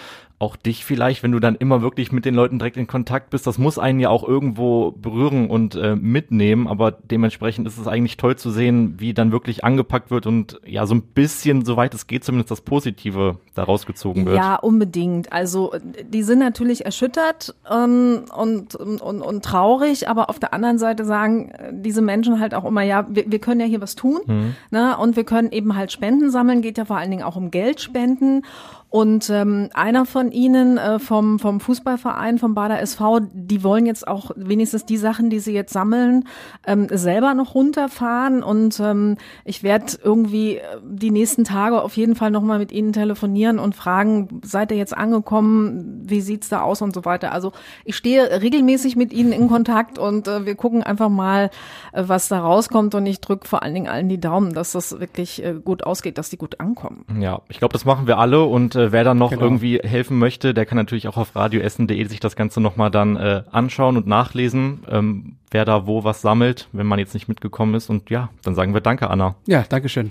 [0.42, 3.46] auch dich vielleicht, wenn du dann immer wirklich mit den Leuten direkt in Kontakt bist,
[3.46, 8.16] das muss einen ja auch irgendwo berühren und äh, mitnehmen, aber dementsprechend ist es eigentlich
[8.16, 12.06] toll zu sehen, wie dann wirklich angepackt wird und ja, so ein bisschen, soweit es
[12.06, 14.36] geht, zumindest das Positive daraus gezogen wird.
[14.36, 15.32] Ja, unbedingt.
[15.32, 15.72] Also
[16.04, 21.50] die sind natürlich erschüttert ähm, und, und, und traurig, aber auf der anderen Seite sagen
[21.50, 24.54] äh, diese Menschen halt auch immer, ja, wir, wir können ja hier was tun Mhm.
[24.70, 24.96] ne?
[24.98, 28.44] und wir können eben halt Spenden sammeln, geht ja vor allen Dingen auch um Geldspenden.
[28.92, 34.06] Und ähm, einer von ihnen äh, vom, vom Fußballverein, vom Bader SV, die wollen jetzt
[34.06, 36.28] auch wenigstens die Sachen, die sie jetzt sammeln,
[36.66, 38.42] ähm, selber noch runterfahren.
[38.42, 42.92] Und ähm, ich werde irgendwie äh, die nächsten Tage auf jeden Fall nochmal mit ihnen
[42.92, 47.32] telefonieren und fragen, seid ihr jetzt angekommen, wie sieht's da aus und so weiter.
[47.32, 47.52] Also
[47.86, 51.48] ich stehe regelmäßig mit ihnen in Kontakt und äh, wir gucken einfach mal,
[51.92, 52.94] äh, was da rauskommt.
[52.94, 56.18] Und ich drücke vor allen Dingen allen die Daumen, dass das wirklich äh, gut ausgeht,
[56.18, 57.06] dass die gut ankommen.
[57.18, 59.42] Ja, ich glaube, das machen wir alle und äh, wer dann noch Genau.
[59.42, 63.42] irgendwie helfen möchte, der kann natürlich auch auf radioessen.de sich das Ganze nochmal dann äh,
[63.52, 67.90] anschauen und nachlesen, ähm, wer da wo was sammelt, wenn man jetzt nicht mitgekommen ist.
[67.90, 69.36] Und ja, dann sagen wir Danke, Anna.
[69.46, 70.10] Ja, Dankeschön.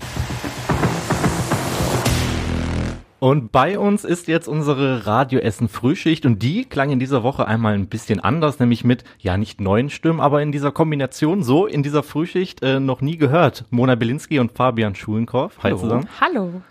[3.24, 7.76] Und bei uns ist jetzt unsere Radioessen Frühschicht und die klang in dieser Woche einmal
[7.76, 11.84] ein bisschen anders, nämlich mit, ja nicht neuen Stimmen, aber in dieser Kombination so in
[11.84, 13.66] dieser Frühschicht äh, noch nie gehört.
[13.70, 15.60] Mona Belinski und Fabian Schulenkorf.
[15.62, 16.10] Hi zusammen.
[16.20, 16.64] Hallo.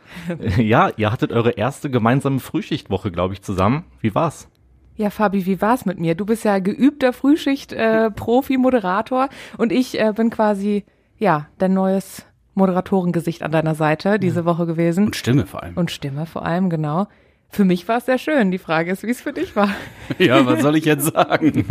[0.56, 3.84] Ja, ihr hattet eure erste gemeinsame Frühschichtwoche, glaube ich, zusammen.
[4.00, 4.48] Wie war's?
[4.96, 6.16] Ja, Fabi, wie war's mit mir?
[6.16, 10.82] Du bist ja geübter Frühschicht-Profi-Moderator und ich äh, bin quasi,
[11.16, 15.06] ja, dein neues Moderatorengesicht an deiner Seite diese Woche gewesen.
[15.06, 15.76] Und Stimme vor allem.
[15.76, 17.08] Und Stimme vor allem, genau.
[17.52, 18.50] Für mich war es sehr schön.
[18.52, 19.70] Die Frage ist, wie es für dich war.
[20.18, 21.64] Ja, was soll ich jetzt sagen?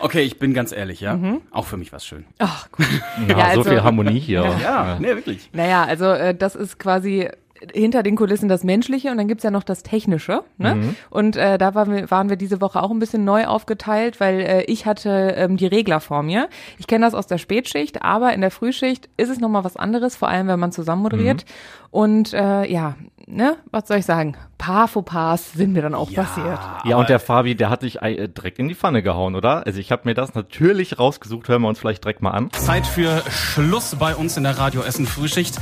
[0.00, 1.18] okay, ich bin ganz ehrlich, ja.
[1.50, 2.24] Auch für mich war es schön.
[2.38, 2.86] Ach, gut.
[3.28, 4.44] Ja, Ja, so also- viel Harmonie hier.
[4.62, 5.50] Ja, nee, wirklich.
[5.52, 7.28] Naja, also äh, das ist quasi
[7.72, 10.44] hinter den Kulissen das Menschliche und dann gibt's ja noch das Technische.
[10.58, 10.74] Ne?
[10.74, 10.96] Mhm.
[11.10, 14.40] Und äh, da waren wir, waren wir diese Woche auch ein bisschen neu aufgeteilt, weil
[14.40, 16.48] äh, ich hatte ähm, die Regler vor mir.
[16.78, 20.16] Ich kenne das aus der Spätschicht, aber in der Frühschicht ist es nochmal was anderes,
[20.16, 21.44] vor allem wenn man zusammen moderiert.
[21.92, 24.34] Und äh, ja, ne, was soll ich sagen?
[24.56, 26.58] Paar Fauxpas sind mir dann auch passiert.
[26.86, 29.66] Ja, und der Fabi, der hat dich äh, direkt in die Pfanne gehauen, oder?
[29.66, 31.48] Also ich habe mir das natürlich rausgesucht.
[31.48, 32.50] Hören wir uns vielleicht direkt mal an.
[32.52, 35.56] Zeit für Schluss bei uns in der Radio Essen Frühschicht.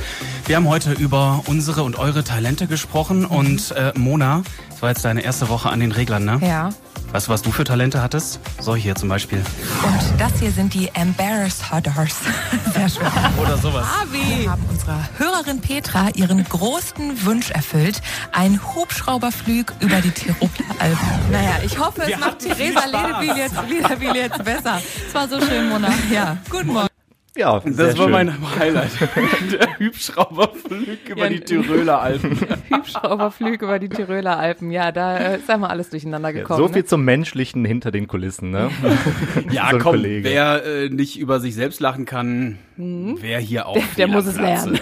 [0.45, 4.43] Wir haben heute über unsere und eure Talente gesprochen und äh, Mona,
[4.81, 6.39] das war jetzt deine erste Woche an den Reglern, ne?
[6.41, 6.69] Ja.
[7.11, 8.39] Weißt du, was du für Talente hattest?
[8.59, 9.37] Solche hier zum Beispiel.
[9.83, 12.15] Und das hier sind die Embarrassed Hodders.
[12.73, 13.05] Sehr schön.
[13.39, 13.85] Oder sowas.
[14.11, 18.01] Wir haben unserer Hörerin Petra ihren größten Wunsch erfüllt.
[18.31, 21.31] Ein Hubschrauberflug über die Tiroler Alpen.
[21.31, 22.85] Naja, ich hoffe, es Wir macht Theresa.
[22.85, 24.81] Ledewil jetzt, Ledewil jetzt besser.
[25.07, 25.89] Es war so schön, Mona.
[26.11, 26.90] Ja, guten Morgen.
[27.37, 28.11] Ja, Das sehr war schön.
[28.11, 28.89] mein Highlight.
[29.53, 32.37] der Hubschrauberflug über Ja, die Tiroler Alpen.
[32.73, 34.69] Hubschrauberflug über die Tiroler Alpen.
[34.69, 36.57] Ja, da äh, ist einmal alles durcheinander gekommen.
[36.59, 36.85] so viel ne?
[36.85, 38.69] zum Menschlichen hinter den Kulissen, ne?
[39.49, 40.27] Ja, So komm, Kollege.
[40.29, 44.37] wer äh, nicht über sich selbst lachen kann, wer hier auch Der, der muss es
[44.37, 44.77] lernen.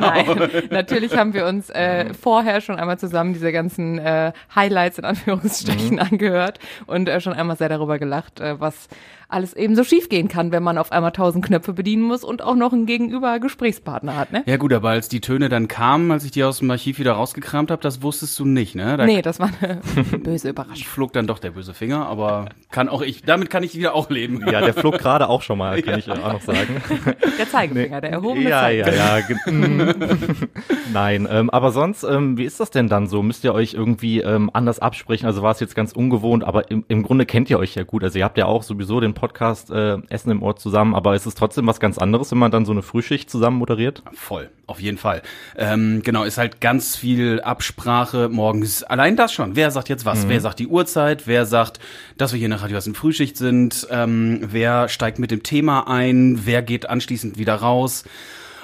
[0.00, 0.26] Nein,
[0.70, 5.86] natürlich haben wir uns äh, vorher schon einmal zusammen diese ganzen äh, Highlights in Anführungsstrichen
[5.96, 5.98] Mhm.
[6.00, 8.88] angehört und äh, schon einmal sehr darüber gelacht, äh, was
[9.28, 12.54] alles eben so schiefgehen kann, wenn man auf einmal tausend Knöpfe bedienen muss und auch
[12.54, 14.42] noch einen gegenüber Gesprächspartner hat, ne?
[14.46, 17.12] Ja gut, aber als die Töne dann kamen, als ich die aus dem Archiv wieder
[17.12, 18.96] rausgekramt habe, das wusstest du nicht, ne?
[18.96, 19.80] Da Nee, das war eine
[20.18, 20.86] böse Überraschung.
[20.86, 24.10] flog dann doch der böse Finger, aber kann auch ich, damit kann ich wieder auch
[24.10, 24.42] leben.
[24.48, 26.80] Ja, der flog gerade auch schon mal, kann ich äh, auch noch sagen.
[27.38, 29.18] Der Zeigefinger, der erhobene Ja, ja, Zeigefinger.
[29.18, 29.20] ja.
[29.20, 30.48] ge- mm.
[30.92, 33.22] Nein, ähm, aber sonst, ähm, wie ist das denn dann so?
[33.22, 35.26] Müsst ihr euch irgendwie ähm, anders absprechen?
[35.26, 38.02] Also war es jetzt ganz ungewohnt, aber im, im Grunde kennt ihr euch ja gut.
[38.04, 41.26] Also ihr habt ja auch sowieso den Podcast äh, Essen im Ort zusammen, aber ist
[41.26, 44.04] es trotzdem was ganz anderes, wenn man dann so eine Frühschicht zusammen moderiert?
[44.12, 45.22] Voll, auf jeden Fall.
[45.56, 48.84] Ähm, genau, ist halt ganz viel Absprache morgens.
[48.84, 49.56] Allein das schon.
[49.56, 50.24] Wer sagt jetzt was?
[50.24, 50.28] Mhm.
[50.28, 51.26] Wer sagt die Uhrzeit?
[51.26, 51.80] Wer sagt,
[52.16, 53.88] dass wir hier in der Radio in Frühschicht sind?
[53.90, 56.42] Ähm, wer steigt mit dem Thema ein?
[56.44, 58.04] Wer geht anschließend wieder raus?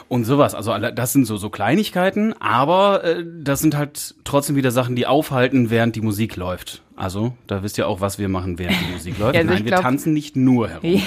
[0.09, 0.55] Und sowas.
[0.55, 5.07] Also das sind so, so Kleinigkeiten, aber äh, das sind halt trotzdem wieder Sachen, die
[5.07, 6.82] aufhalten, während die Musik läuft.
[6.96, 9.35] Also, da wisst ihr auch, was wir machen, während die Musik läuft.
[9.35, 11.02] Ja, also Nein, ich wir glaub- tanzen nicht nur herum.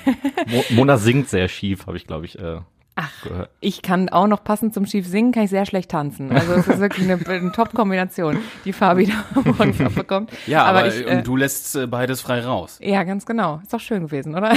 [0.48, 2.58] Mo Mona singt sehr schief, habe ich glaube ich äh,
[3.00, 6.32] Ach, ich kann auch noch passend zum schief singen, kann ich sehr schlecht tanzen.
[6.32, 9.40] Also es ist wirklich eine, eine Top-Kombination, die Fabi da
[9.86, 10.32] abbekommt.
[10.48, 12.80] Ja, aber, ich, und du lässt äh, beides frei raus.
[12.82, 13.60] Ja, ganz genau.
[13.62, 14.52] Ist doch schön gewesen, oder?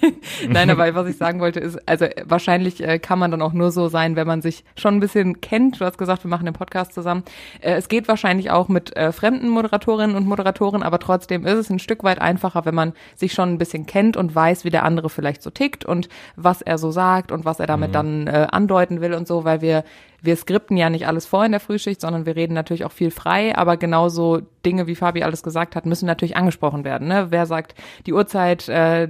[0.46, 3.54] Nein, aber was ich sagen wollte ist, also äh, wahrscheinlich äh, kann man dann auch
[3.54, 5.80] nur so sein, wenn man sich schon ein bisschen kennt.
[5.80, 7.22] Du hast gesagt, wir machen den Podcast zusammen.
[7.62, 11.70] Äh, es geht wahrscheinlich auch mit äh, fremden Moderatorinnen und Moderatoren, aber trotzdem ist es
[11.70, 14.84] ein Stück weit einfacher, wenn man sich schon ein bisschen kennt und weiß, wie der
[14.84, 18.46] andere vielleicht so tickt und was er so sagt und was er damit dann äh,
[18.50, 19.84] andeuten will und so, weil wir
[20.26, 23.10] wir skripten ja nicht alles vor in der Frühschicht, sondern wir reden natürlich auch viel
[23.10, 27.06] frei, aber genauso Dinge, wie Fabi alles gesagt hat, müssen natürlich angesprochen werden.
[27.06, 27.28] Ne?
[27.30, 29.08] Wer sagt die Uhrzeit, äh,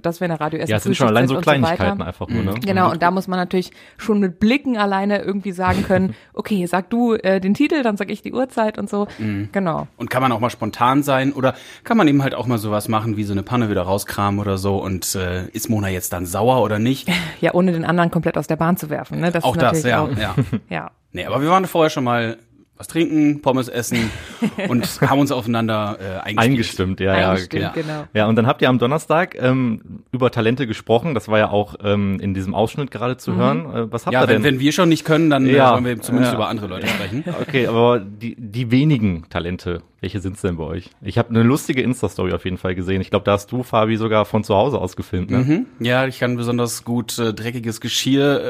[0.00, 2.06] dass wir in der Radio essen Ja, es sind schon allein so Kleinigkeiten weiter.
[2.06, 2.54] einfach nur, ne?
[2.64, 6.88] Genau, und da muss man natürlich schon mit Blicken alleine irgendwie sagen können, okay, sag
[6.88, 9.06] du äh, den Titel, dann sag ich die Uhrzeit und so.
[9.18, 9.50] Mhm.
[9.52, 9.86] Genau.
[9.98, 12.88] Und kann man auch mal spontan sein oder kann man eben halt auch mal sowas
[12.88, 16.24] machen, wie so eine Panne wieder rauskramen oder so und äh, ist Mona jetzt dann
[16.24, 17.08] sauer oder nicht?
[17.40, 19.20] Ja, ohne den anderen komplett aus der Bahn zu werfen.
[19.20, 19.30] Ne?
[19.30, 20.34] Das auch ist das, ja, auch, ja.
[20.68, 20.90] ja.
[21.12, 22.38] Nee, aber wir waren vorher schon mal
[22.78, 24.10] was trinken, Pommes essen
[24.68, 26.38] und haben uns aufeinander äh, eingespielt.
[26.38, 27.82] Eingestimmt, ja, ja, Eingestimmt, okay.
[27.82, 28.04] genau.
[28.12, 29.80] Ja, und dann habt ihr am Donnerstag ähm,
[30.12, 31.14] über Talente gesprochen.
[31.14, 33.36] Das war ja auch ähm, in diesem Ausschnitt gerade zu Mhm.
[33.36, 33.74] hören.
[33.74, 34.54] Äh, was habt Ja, ihr wenn, denn?
[34.54, 35.70] wenn wir schon nicht können, dann Ja.
[35.70, 36.38] äh, wollen wir zumindest Ja.
[36.38, 37.24] über andere Leute sprechen.
[37.40, 40.90] Okay, aber die, die wenigen Talente, welche sind's denn bei euch?
[41.00, 43.00] Ich habe eine lustige Insta-Story auf jeden Fall gesehen.
[43.00, 45.38] Ich glaube, da hast du, Fabi, sogar von zu Hause aus gefilmt, ne?
[45.38, 45.66] Mhm.
[45.84, 48.40] Ja, ich kann besonders gut äh, dreckiges Geschirr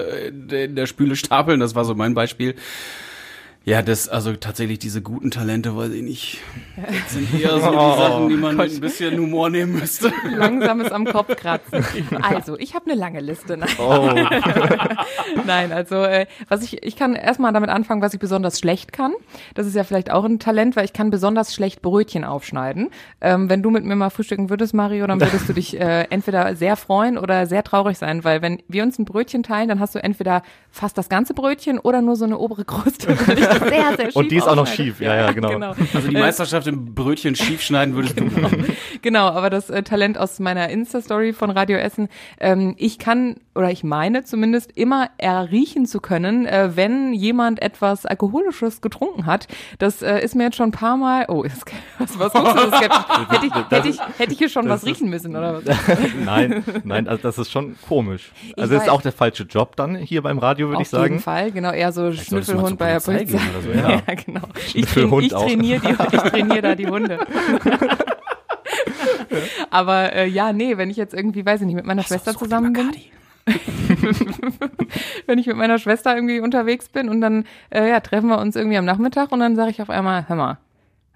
[0.51, 1.61] äh, in der Spüle stapeln.
[1.61, 2.55] Das war so mein Beispiel.
[3.69, 6.39] Ja, das, also tatsächlich diese guten Talente, weiß ich nicht.
[6.77, 8.67] Das sind eher so die Oh, Sachen, die man Gott.
[8.69, 10.13] mit ein bisschen Humor nehmen müsste.
[10.31, 11.85] Langsames am Kopf kratzen.
[12.23, 13.57] Also, ich habe eine lange Liste.
[13.57, 14.09] Nein, Oh.
[15.47, 19.13] Nein also äh, was ich, ich kann erstmal damit anfangen, was ich besonders schlecht kann.
[19.55, 22.91] Das ist ja vielleicht auch ein Talent, weil ich kann besonders schlecht Brötchen aufschneiden.
[23.21, 26.55] Ähm, wenn du mit mir mal frühstücken würdest, Mario, dann würdest du dich äh, entweder
[26.55, 29.97] sehr freuen oder sehr traurig sein, weil wenn wir uns ein Brötchen teilen, dann hast
[29.97, 33.17] du entweder fast das ganze Brötchen oder nur so eine obere Kruste.
[33.59, 35.49] Sehr, sehr schief Und die ist auch noch schief, ja, ja, genau.
[35.95, 38.27] Also die Äh, Meisterschaft im Brötchen schief schneiden würdest du.
[39.03, 42.09] Genau, aber das äh, Talent aus meiner Insta-Story von Radio Essen,
[42.41, 48.05] ähm, ich kann, oder ich meine zumindest, immer erriechen zu können, äh, wenn jemand etwas
[48.07, 49.47] Alkoholisches getrunken hat.
[49.79, 51.61] Das äh, ist mir jetzt schon ein paar Mal, oh, das,
[51.99, 52.99] was, was guckst du so skeptisch?
[53.29, 55.77] Hätte ich, hätte ich, hätte ich hier schon was riechen müssen, oder was?
[56.25, 58.33] nein, nein, also das ist schon komisch.
[58.57, 58.87] Also das weiß.
[58.89, 61.15] ist auch der falsche Job dann hier beim Radio, würde Auf ich sagen.
[61.15, 64.03] jeden Fall, genau, eher so Schnüffelhund bei der Polizei oder so, ja.
[64.07, 64.49] ja, genau.
[64.75, 67.19] Ich, train, ich trainiere trainiere da die Hunde.
[69.71, 72.73] Aber äh, ja, nee, wenn ich jetzt irgendwie, weiß ich nicht, mit meiner Schwester zusammen
[72.73, 72.91] bin.
[75.27, 78.57] wenn ich mit meiner Schwester irgendwie unterwegs bin und dann äh, ja, treffen wir uns
[78.57, 80.59] irgendwie am Nachmittag und dann sage ich auf einmal, hör mal,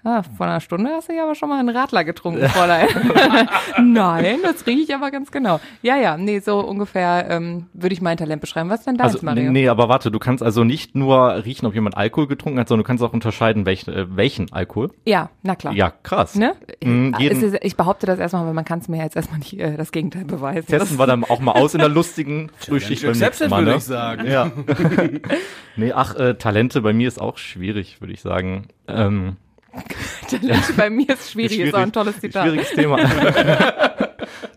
[0.05, 2.87] ah, vor einer Stunde hast du ja aber schon mal einen Radler getrunken, Fräulein.
[3.83, 5.61] Nein, das rieche ich aber ganz genau.
[5.83, 8.71] Ja, ja, nee, so ungefähr ähm, würde ich mein Talent beschreiben.
[8.71, 9.51] Was ist denn deins, Also, Mario?
[9.53, 12.85] nee, aber warte, du kannst also nicht nur riechen, ob jemand Alkohol getrunken hat, sondern
[12.85, 14.91] du kannst auch unterscheiden, welch, äh, welchen Alkohol.
[15.05, 15.75] Ja, na klar.
[15.75, 16.35] Ja, krass.
[16.35, 16.55] Ne?
[16.83, 19.39] Mm, Es jeden, ist, ich behaupte das erstmal, weil man kann es mir jetzt erstmal
[19.39, 20.67] nicht äh, das Gegenteil beweisen.
[20.67, 23.59] testen wir dann auch mal aus in der lustigen Frühschicht beim nächsten Mal.
[23.61, 23.77] würde Ne?
[23.77, 24.27] ich sagen.
[24.27, 24.51] Ja.
[25.77, 28.69] nee, ach, äh, Talente bei mir ist auch schwierig, würde ich sagen.
[28.89, 29.37] Ähm,
[30.29, 32.45] Talente bei mir ist schwierig, ist auch ein tolles Zitat.
[32.45, 32.99] Schwieriges Thema.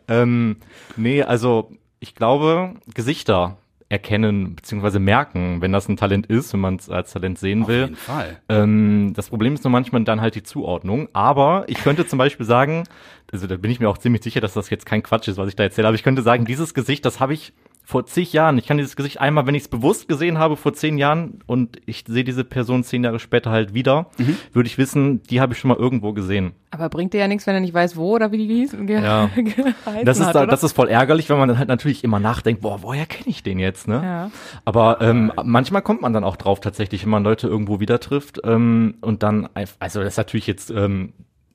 [0.08, 0.58] ähm,
[0.95, 3.58] nee, also ich glaube, Gesichter
[3.89, 4.99] erkennen bzw.
[4.99, 7.84] merken, wenn das ein Talent ist, wenn man es als Talent sehen will.
[7.84, 8.39] Auf jeden Fall.
[8.49, 11.10] Ähm, das Problem ist nur manchmal dann halt die Zuordnung.
[11.13, 12.86] Aber ich könnte zum Beispiel sagen,
[13.32, 15.47] also da bin ich mir auch ziemlich sicher, dass das jetzt kein Quatsch ist, was
[15.47, 17.54] ich da erzähle, aber ich könnte sagen, dieses Gesicht, das habe ich
[17.86, 18.58] vor zig Jahren.
[18.58, 21.78] Ich kann dieses Gesicht einmal, wenn ich es bewusst gesehen habe, vor zehn Jahren und
[21.86, 24.38] ich sehe diese Person zehn Jahre später halt wieder, Mhm.
[24.54, 26.54] würde ich wissen, die habe ich schon mal irgendwo gesehen.
[26.72, 28.78] Aber bringt dir ja nichts, wenn er nicht weiß, wo oder wie die hieß.
[28.88, 29.30] Ja.
[30.06, 32.82] Das ist, hat, das ist voll ärgerlich, wenn man dann halt natürlich immer nachdenkt, boah,
[32.82, 34.02] woher kenne ich den jetzt, ne?
[34.04, 34.32] Ja.
[34.65, 38.39] Aber ähm, manchmal kommt man dann auch drauf tatsächlich, wenn man Leute irgendwo wieder trifft
[38.43, 41.13] ähm, und dann, also das ist natürlich jetzt ähm,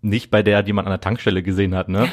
[0.08, 2.08] nicht bei der, die man an der Tankstelle gesehen hat, ne?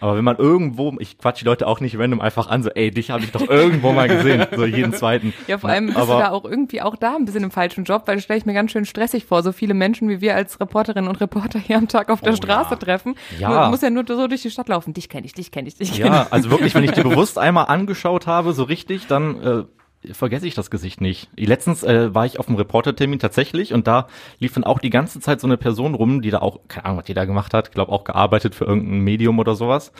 [0.00, 2.90] Aber wenn man irgendwo, ich quatsch die Leute auch nicht random einfach an, so, ey,
[2.90, 5.32] dich habe ich doch irgendwo mal gesehen, so jeden zweiten.
[5.46, 7.84] Ja, vor allem bist Aber- du da auch irgendwie auch da ein bisschen im falschen
[7.84, 10.34] Job, weil das stelle ich mir ganz schön stressig vor, so viele Menschen wie wir
[10.34, 13.14] als Reporterinnen und Reporter hier am Tag auf der Straße treffen.
[13.14, 13.64] Oh Ja.
[13.64, 14.94] Du musst ja nur so durch die Stadt laufen.
[14.94, 16.32] Dich kenne ich, dich kenne ich, dich kenne Ja, ich.
[16.32, 19.64] also wirklich, wenn ich die bewusst einmal angeschaut habe, so richtig, dann äh,
[20.10, 21.28] vergesse ich das Gesicht nicht.
[21.36, 25.20] Letztens äh, war ich auf einem Reportertermin tatsächlich und da lief dann auch die ganze
[25.20, 27.72] Zeit so eine Person rum, die da auch, keine Ahnung, was die da gemacht hat,
[27.72, 29.92] glaube auch gearbeitet für irgendein Medium oder sowas.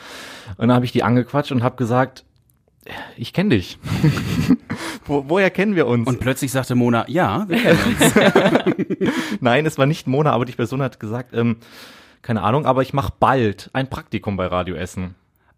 [0.57, 2.25] Und dann habe ich die angequatscht und habe gesagt,
[3.15, 3.77] ich kenne dich.
[5.05, 6.07] Wo, woher kennen wir uns?
[6.07, 9.11] Und plötzlich sagte Mona, ja, wir kennen uns.
[9.39, 11.57] Nein, es war nicht Mona, aber die Person hat gesagt, ähm,
[12.21, 15.15] keine Ahnung, aber ich mache bald ein Praktikum bei Radio Essen.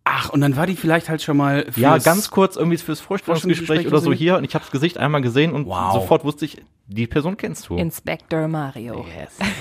[0.07, 3.01] Ach, und dann war die vielleicht halt schon mal fürs Ja, ganz kurz irgendwie fürs
[3.01, 5.93] Vorstellungsgespräch oder so hier und ich habe das Gesicht einmal gesehen und Wow.
[5.93, 7.77] sofort wusste ich, die Person kennst du.
[7.77, 9.03] Inspector Mario.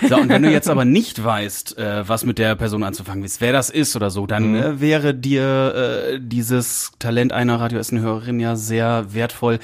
[0.07, 3.41] So, und wenn du jetzt aber nicht weißt, äh, was mit der Person anzufangen ist,
[3.41, 4.57] wer das ist oder so, dann Mhm.
[4.57, 9.61] äh, wäre dir äh, dieses Talent einer Radio Essen-Hörerin ja sehr wertvoll,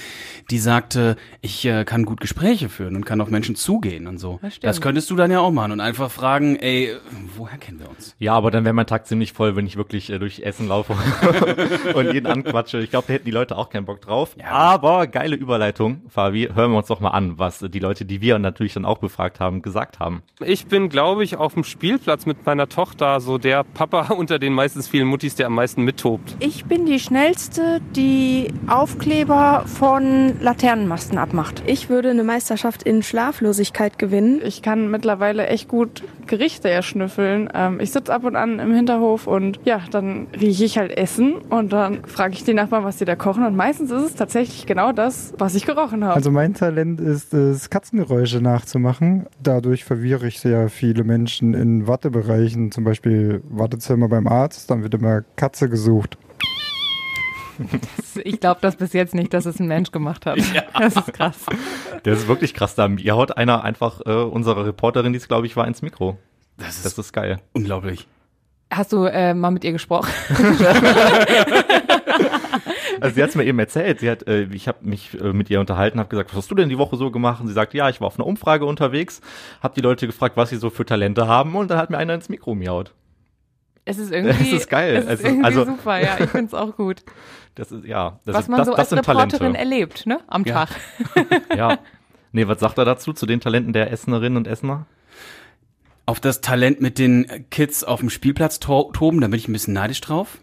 [0.51, 4.39] die sagte, ich äh, kann gut Gespräche führen und kann auf Menschen zugehen und so.
[4.41, 4.59] Das.
[4.61, 6.97] Das könntest du dann ja auch machen und einfach fragen, ey,
[7.37, 8.15] woher kennen wir uns?
[8.19, 10.95] Ja, aber dann wäre mein Tag ziemlich voll, wenn ich wirklich äh, durch Essen laufe
[11.95, 12.79] und jeden anquatsche.
[12.79, 14.37] Ich glaube, da hätten die Leute auch keinen Bock drauf.
[14.49, 16.49] Aber geile Überleitung, Fabi.
[16.55, 19.41] Hören wir uns doch mal an, was die Leute, die wir natürlich dann auch befragt
[19.41, 20.23] haben, gesagt haben.
[20.45, 24.53] Ich bin, glaube ich, auf dem Spielplatz mit meiner Tochter so der Papa unter den
[24.53, 26.37] meistens vielen Muttis, der am meisten mittobt.
[26.39, 31.63] Ich bin die schnellste, die Aufkleber von Laternenmasten abmacht.
[31.67, 34.41] Ich würde eine Meisterschaft in Schlaflosigkeit gewinnen.
[34.45, 37.51] Ich kann mittlerweile echt gut Gerichte erschnüffeln.
[37.53, 41.35] Ähm, ich sitze ab und an im Hinterhof und ja, dann rieche ich halt Essen
[41.51, 44.65] und dann frage ich die Nachbarn, was sie da kochen und meistens ist es tatsächlich
[44.65, 46.15] genau das, was ich gerochen habe.
[46.15, 49.27] Also mein Talent ist es, Katzengeräusche nachzumachen.
[49.43, 54.95] Dadurch verwirre ich sehr viele Menschen in Wartebereichen, zum Beispiel Wartezimmer beim Arzt, dann wird
[54.95, 56.17] immer Katze gesucht.
[58.25, 60.39] Ich glaube das bis jetzt nicht, dass es ein Mensch gemacht hat.
[60.79, 61.47] Das ist krass.
[62.03, 62.75] Das ist wirklich krass.
[62.75, 66.17] Da mir haut einer einfach äh, unsere Reporterin, die es glaube ich war, ins Mikro.
[66.57, 67.41] Das ist, das ist geil.
[67.53, 68.07] Unglaublich.
[68.71, 70.11] Hast du äh, mal mit ihr gesprochen?
[73.01, 74.01] Also sie hat es mir eben erzählt.
[74.01, 76.55] Sie hat, äh, ich habe mich äh, mit ihr unterhalten, habe gesagt, was hast du
[76.55, 77.41] denn die Woche so gemacht?
[77.41, 79.21] Und sie sagt, ja, ich war auf einer Umfrage unterwegs,
[79.63, 82.15] habe die Leute gefragt, was sie so für Talente haben, und dann hat mir einer
[82.15, 82.93] ins Mikro miaut.
[83.85, 84.97] Es ist irgendwie, Das ist geil.
[84.97, 87.03] Es ist Es ist- irgendwie also- super, ja, ich finde es auch gut.
[87.57, 89.59] Das ist ja, das was ist, man das, so das als Reporterin Talente.
[89.59, 90.67] erlebt, ne, am Ja.
[90.67, 90.69] Tag.
[91.57, 91.79] Ja.
[92.33, 94.87] Nee, was sagt er dazu zu den Talenten der Essenerinnen und Essener?
[96.07, 99.53] Auf das Talent mit den Kids auf dem Spielplatz to toben, da bin ich ein
[99.53, 100.39] bisschen neidisch drauf.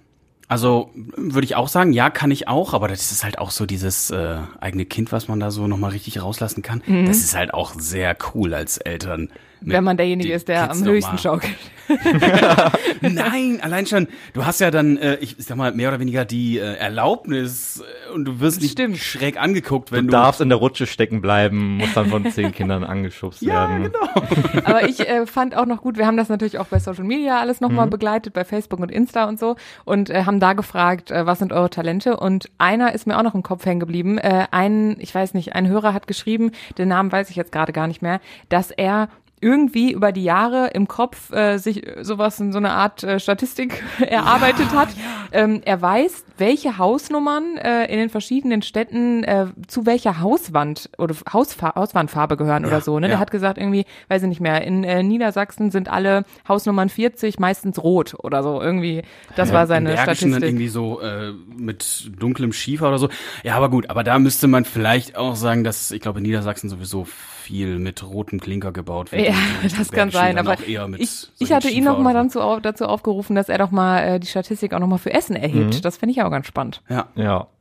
[0.50, 3.66] Also würde ich auch sagen, ja, kann ich auch, aber das ist halt auch so
[3.66, 6.82] dieses äh, eigene Kind, was man da so nochmal richtig rauslassen kann.
[6.86, 7.06] Mhm.
[7.06, 9.30] Das ist halt auch sehr cool als Eltern.
[9.62, 11.56] Mit Wenn man derjenige ist, der Kids am höchsten schaukelt.
[13.02, 16.58] Nein, allein schon, du hast ja dann, äh, ich sag mal, mehr oder weniger die
[16.58, 20.58] äh, Erlaubnis äh, und du wirst nicht schräg angeguckt, wenn du du, darfst in der
[20.58, 23.84] Rutsche stecken bleiben, musst dann von zehn Kindern angeschubst Ja, werden.
[23.92, 24.62] genau.
[24.66, 27.40] Aber ich äh, fand auch noch gut, wir haben das natürlich auch bei Social Media
[27.40, 27.92] alles nochmal Mhm.
[27.92, 31.54] begleitet, bei Facebook und Insta und so und äh, haben da gefragt, äh, was sind
[31.54, 34.18] eure Talente und einer ist mir auch noch im Kopf hängen geblieben.
[34.18, 37.72] Äh, ein, ich weiß nicht, ein Hörer hat geschrieben, den Namen weiß ich jetzt gerade
[37.74, 42.52] gar nicht mehr, dass er irgendwie über die Jahre im Kopf äh, sich sowas in
[42.52, 44.90] so eine Art äh, Statistik erarbeitet hat.
[45.32, 51.16] Ähm, er weiß, welche Hausnummern äh, in den verschiedenen Städten äh, zu welcher Hauswand oder
[51.32, 53.00] Hausfa Hauswandfarbe gehören oder so.
[53.00, 53.08] Ne?
[53.08, 53.12] ja.
[53.12, 57.40] Der hat gesagt, irgendwie, weiß ich nicht mehr, in äh, Niedersachsen sind alle Hausnummern 40
[57.40, 58.62] meistens rot oder so.
[58.62, 59.04] Irgendwie,
[59.36, 60.50] das war seine Bergischen dann Statistik.
[60.50, 63.10] irgendwie so äh, mit dunklem Schiefer oder so.
[63.44, 66.70] Ja, aber gut, aber da müsste man vielleicht auch sagen, dass ich glaube in Niedersachsen
[66.70, 67.06] sowieso
[67.48, 69.27] viel mit rotem Klinker gebaut wird.
[69.28, 69.34] Ja,
[69.78, 72.30] das kann sein, aber auch eher mit ich, ich hatte ihn noch mal oder dann
[72.30, 75.14] zu, au- dazu aufgerufen, dass er doch mal äh, die Statistik auch noch mal für
[75.14, 75.76] Essen erhebt.
[75.76, 75.82] Mhm.
[75.82, 76.82] Das finde ich auch ganz spannend.
[76.90, 77.08] Ja.
[77.16, 77.48] Ja.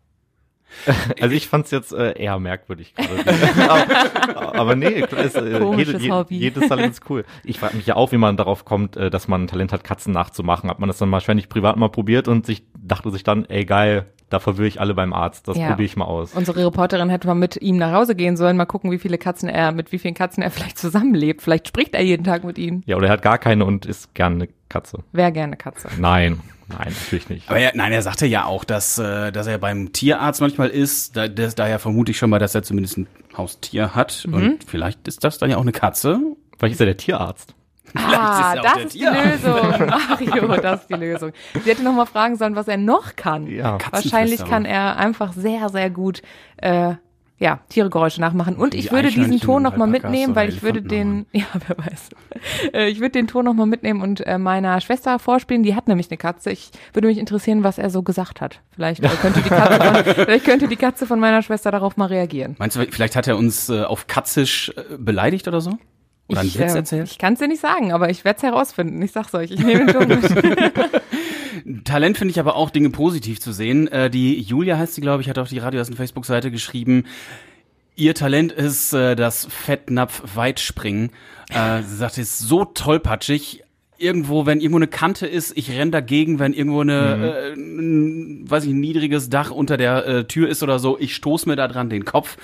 [1.21, 3.71] Also ich fand's jetzt äh, eher merkwürdig gerade.
[3.71, 6.37] aber, aber nee, ist, äh, jede, je, Hobby.
[6.39, 7.25] jedes Talent ist cool.
[7.45, 9.85] Ich frage mich ja auch, wie man darauf kommt, äh, dass man ein Talent hat,
[9.85, 10.69] Katzen nachzumachen.
[10.69, 14.07] Hat man das dann wahrscheinlich privat mal probiert und sich dachte sich dann, ey geil,
[14.29, 15.47] da verwirre ich alle beim Arzt.
[15.49, 15.69] Das Ja.
[15.69, 16.35] probiere ich mal aus.
[16.35, 19.49] Unsere Reporterin hätte mal mit ihm nach Hause gehen sollen, mal gucken, wie viele Katzen
[19.49, 21.43] er, mit wie vielen Katzen er vielleicht zusammenlebt.
[21.43, 22.83] Vielleicht spricht er jeden Tag mit ihnen.
[22.87, 25.05] Ja, oder er hat gar keine und ist gerne eine Katze.
[25.13, 25.89] Wer gerne Katze.
[25.99, 27.49] Nein, nein, natürlich nicht.
[27.49, 31.17] Aber er, nein, er sagte ja auch, dass, äh, dass er beim Tierarzt manchmal ist.
[31.17, 34.25] Da, das, daher vermute ich schon mal, dass er zumindest ein Haustier hat.
[34.27, 34.35] Mhm.
[34.35, 36.19] Und vielleicht ist das dann ja auch eine Katze.
[36.59, 37.55] Vielleicht ist er der Tierarzt.
[37.95, 39.45] Ah, ist das ist die Tierarzt.
[39.45, 39.87] Lösung.
[39.87, 41.33] Mario, das ist die Lösung.
[41.65, 43.47] Sie hätte noch mal fragen sollen, was er noch kann.
[43.47, 43.79] Ja.
[43.91, 46.23] Wahrscheinlich kann er einfach sehr, sehr gut
[46.59, 46.95] äh,
[47.39, 48.57] ja, Tieregeräusche nachmachen.
[48.57, 51.77] Und Die ich würde diesen Ton noch mal mitnehmen, weil ich würde den, ja, wer
[51.79, 52.11] weiß.
[52.73, 55.63] Äh, ich würde den Ton noch mal mitnehmen und äh, meiner Schwester vorspielen.
[55.63, 56.51] Die hat nämlich eine Katze.
[56.51, 58.61] Ich würde mich interessieren, was er so gesagt hat.
[58.75, 62.07] Vielleicht äh, könnte die Katze von, vielleicht könnte die Katze von meiner Schwester darauf mal
[62.07, 62.57] reagieren.
[62.59, 65.79] Meinst du, vielleicht hat er uns äh, auf Katzisch äh, beleidigt oder so?
[66.29, 67.11] Oder einen ich, Witz äh, erzählt?
[67.11, 69.01] Ich kann es dir nicht sagen, aber ich werde es herausfinden.
[69.03, 69.51] Ich sag's euch.
[69.51, 70.25] Ich nehme den mit.
[71.85, 73.89] Talent finde ich aber auch, Dinge positiv zu sehen.
[73.89, 77.05] Äh, die Julia heißt sie, glaube ich, hat auf die Radio Essen Facebook-Seite geschrieben.
[77.95, 81.11] Ihr Talent ist äh, das Fettnapf-Weitspringen.
[81.51, 83.63] Äh, sie sagt, es ist so tollpatschig.
[83.99, 88.65] Irgendwo, wenn irgendwo eine Kante ist, ich renn dagegen, wenn irgendwo eine, äh, ein, weiß
[88.65, 91.67] ich, ein niedriges Dach unter der äh, Tür ist oder so, ich stoß mir da
[91.67, 92.37] dran den Kopf.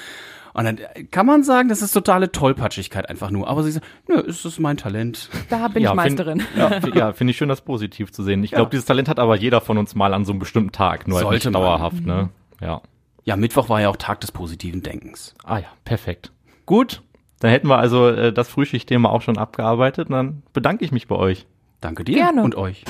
[0.55, 0.79] Und dann
[1.11, 3.49] kann man sagen, das ist totale Tollpatschigkeit einfach nur.
[3.49, 5.31] Aber sie sagt, nö, ist das mein Talent.
[5.49, 6.41] Da bin ich Meisterin.
[6.41, 8.45] Find, ja, ja finde ich schön, das positiv zu sehen.
[8.45, 11.09] Ich glaube, dieses Talent hat aber jeder von uns mal an so einem bestimmten Tag,
[11.09, 11.63] nur halt Sollte nicht man.
[11.63, 12.31] dauerhaft, ne?
[12.61, 12.83] Ja.
[13.25, 15.35] Ja, Mittwoch war ja auch Tag des positiven Denkens.
[15.45, 16.33] Ah ja, perfekt.
[16.67, 17.03] Gut,
[17.39, 21.07] dann hätten wir also äh, das Frühschichtthema auch schon abgearbeitet und dann bedanke ich mich
[21.07, 21.47] bei euch.
[21.81, 22.43] Danke dir Gerne.
[22.43, 22.85] und euch.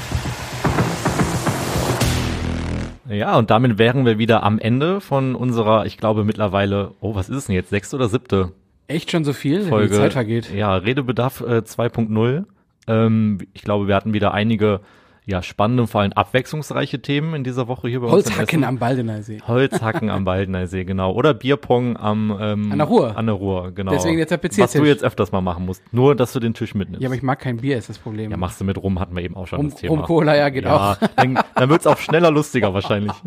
[3.12, 7.28] Ja, und damit wären wir wieder am Ende von unserer, ich glaube mittlerweile, oh, was
[7.28, 8.52] ist es denn jetzt, sechste oder siebte
[8.88, 9.90] Echt schon so viel, Folge?
[9.90, 10.52] die Zeit vergeht.
[10.52, 12.44] Ja, Redebedarf äh, 2.0.
[12.88, 14.80] Ähm, ich glaube, wir hatten wieder einige
[15.24, 18.26] ja, spannende und vor allem abwechslungsreiche Themen in dieser Woche hier bei uns.
[18.26, 19.40] in Holzhacken am Baldener See.
[19.46, 21.12] Holzhacken am Baldener See, genau.
[21.12, 23.16] Oder Bierpong am ähm, An der Ruhr.
[23.16, 23.92] An der Ruhr, genau.
[23.92, 25.82] Deswegen der Was du jetzt öfters mal machen musst.
[25.92, 27.02] Nur, dass du den Tisch mitnimmst.
[27.02, 28.30] Ja, aber ich mag kein Bier, ist das Problem.
[28.32, 29.94] Ja, machst du mit Rum, hatten wir eben auch schon Rum- das Thema.
[29.94, 30.96] Rum-Cola, ja, geht auch.
[31.16, 33.12] Dann, dann wird's auch schneller lustiger wahrscheinlich.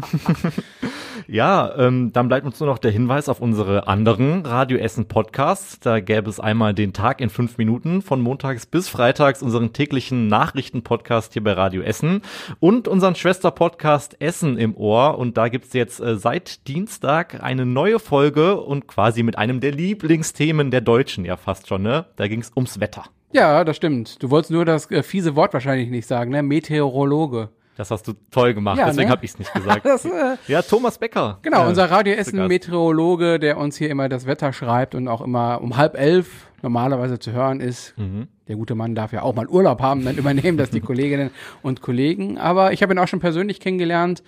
[1.28, 5.80] ja, ähm, dann bleibt uns nur noch der Hinweis auf unsere anderen Radio Essen Podcasts.
[5.80, 10.28] Da gäbe es einmal den Tag in fünf Minuten von montags bis freitags unseren täglichen
[10.28, 12.22] Nachrichten-Podcast hier bei Radio Essen
[12.59, 15.18] und unseren Schwester-Podcast Essen im Ohr.
[15.18, 19.72] Und da gibt's jetzt äh, seit Dienstag eine neue Folge und quasi mit einem der
[19.72, 22.05] Lieblingsthemen der Deutschen ja fast schon, ne?
[22.16, 23.05] Da ging's ums Wetter.
[23.32, 24.24] Ja, das stimmt.
[24.24, 26.41] Du wolltest nur das äh, fiese Wort wahrscheinlich nicht sagen, ne?
[26.41, 27.49] Meteorologe.
[27.78, 29.12] Das hast du toll gemacht, Ja, deswegen ne?
[29.12, 29.84] habe ich's nicht gesagt.
[29.86, 31.40] Das, äh, ja, Thomas Becker.
[31.42, 32.48] Genau, äh, unser Radio zu Essen Gast.
[32.48, 37.20] Meteorologe, der uns hier immer das Wetter schreibt und auch immer um halb elf normalerweise
[37.20, 37.94] zu hören ist.
[37.98, 38.28] Mhm.
[38.48, 41.82] Der gute Mann darf ja auch mal Urlaub haben, dann übernehmen das die Kolleginnen und
[41.82, 42.38] Kollegen.
[42.38, 44.24] Aber ich habe ihn auch schon persönlich kennengelernt.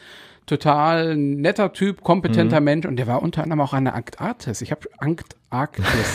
[0.45, 2.63] Total netter Typ, kompetenter Mhm.
[2.65, 4.61] Mensch und der war unter anderem auch an der Antarktis.
[4.61, 5.37] Ich habe Antarktis.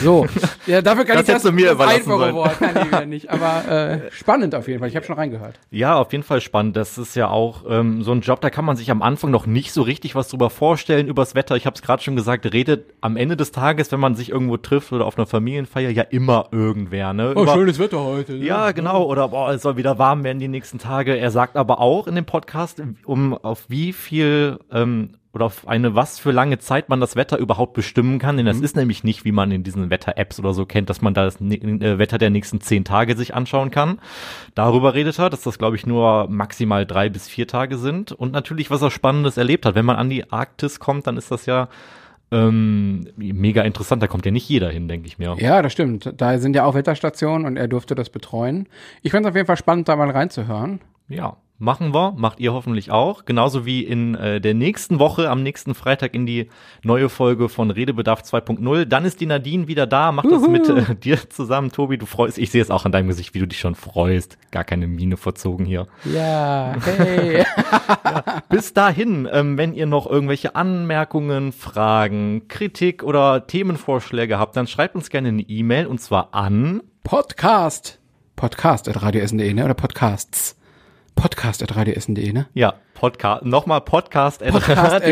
[0.03, 0.27] So,
[0.67, 2.35] ja, dafür kann Das ich das, du mir das einfache.
[2.35, 3.31] Wort kann ich wieder nicht.
[3.31, 4.89] Aber äh, spannend auf jeden Fall.
[4.89, 5.59] Ich habe schon reingehört.
[5.71, 6.77] Ja, auf jeden Fall spannend.
[6.77, 9.47] Das ist ja auch ähm, so ein Job, da kann man sich am Anfang noch
[9.47, 11.57] nicht so richtig was drüber vorstellen, übers Wetter.
[11.57, 14.59] Ich habe es gerade schon gesagt, redet am Ende des Tages, wenn man sich irgendwo
[14.59, 17.15] trifft oder auf einer Familienfeier, ja immer irgendwer.
[17.15, 17.33] Ne?
[17.35, 18.33] Oh, Über- schönes Wetter heute.
[18.35, 18.45] ne?
[18.45, 19.05] Ja, genau.
[19.05, 21.17] Oder boah, es soll wieder warm werden die nächsten Tage.
[21.17, 25.95] Er sagt aber auch in dem Podcast, um auf wie viel ähm, oder auf eine
[25.95, 28.37] was für lange Zeit man das Wetter überhaupt bestimmen kann.
[28.37, 31.15] Denn das ist nämlich nicht, wie man in diesen Wetter-Apps oder so kennt, dass man
[31.15, 33.99] da das ne- äh, Wetter der nächsten zehn Tage sich anschauen kann.
[34.55, 38.13] Darüber redet er, dass das, glaube ich, nur maximal drei bis vier Tage sind.
[38.13, 39.75] Und natürlich, was er Spannendes erlebt hat.
[39.75, 41.69] Wenn man an die Arktis kommt, dann ist das ja
[42.31, 44.03] ähm, mega interessant.
[44.03, 45.37] Da kommt ja nicht jeder hin, denke ich mir.
[45.39, 46.13] Ja, das stimmt.
[46.17, 48.69] Da sind ja auch Wetterstationen und er durfte das betreuen.
[49.03, 50.81] Ich fand es auf jeden Fall spannend, da mal reinzuhören.
[51.09, 53.25] Ja, machen wir, macht ihr hoffentlich auch.
[53.25, 56.49] Genauso wie in äh, der nächsten Woche, am nächsten Freitag in die
[56.83, 58.85] neue Folge von Redebedarf 2.0.
[58.85, 61.99] Dann ist die Nadine wieder da, macht das mit äh, dir zusammen, Tobi.
[61.99, 64.39] Du freust, ich sehe es auch an deinem Gesicht, wie du dich schon freust.
[64.51, 65.87] Gar keine Miene verzogen hier.
[66.05, 67.45] Ja, hey.
[68.49, 74.97] Bis dahin, ähm, wenn ihr noch irgendwelche Anmerkungen, Fragen, Kritik oder Themenvorschläge habt, dann schreibt
[74.97, 78.01] uns gerne eine E-Mail und zwar an Podcast.
[78.37, 79.65] Podcast at radioessen.de, ne?
[79.65, 80.57] Oder Podcasts.
[81.15, 82.47] Podcast at radioessen.de, ne?
[82.55, 85.05] Ja, Podcast, nochmal Podcast at Podcast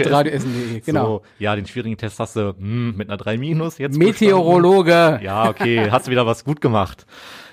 [0.84, 1.04] genau.
[1.06, 3.98] So, ja, den schwierigen Test hast du hm, mit einer 3 minus jetzt.
[3.98, 4.84] Meteorologe.
[4.90, 5.24] bestanden.
[5.24, 7.06] Ja, okay, hast du wieder was gut gemacht.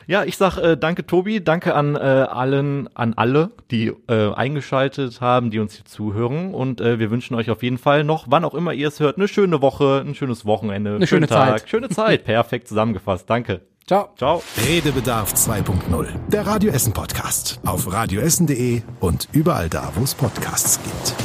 [0.07, 5.19] Ja, ich sag äh, danke Tobi, danke an äh, allen, an alle, die äh, eingeschaltet
[5.19, 8.45] haben, die uns hier zuhören und äh, wir wünschen euch auf jeden Fall noch, wann
[8.45, 11.59] auch immer ihr es hört, eine schöne Woche, ein schönes Wochenende, Eine schönen schöne Tag,
[11.59, 11.69] Zeit.
[11.69, 13.29] schöne Zeit, perfekt zusammengefasst.
[13.29, 13.61] Danke.
[13.87, 14.09] Ciao.
[14.17, 14.43] Ciao.
[14.67, 16.07] Redebedarf 2.0.
[16.27, 17.61] Der Radio Essen Podcast.
[17.65, 21.15] Auf radioessen.de und überall da, wo es Podcasts gibt.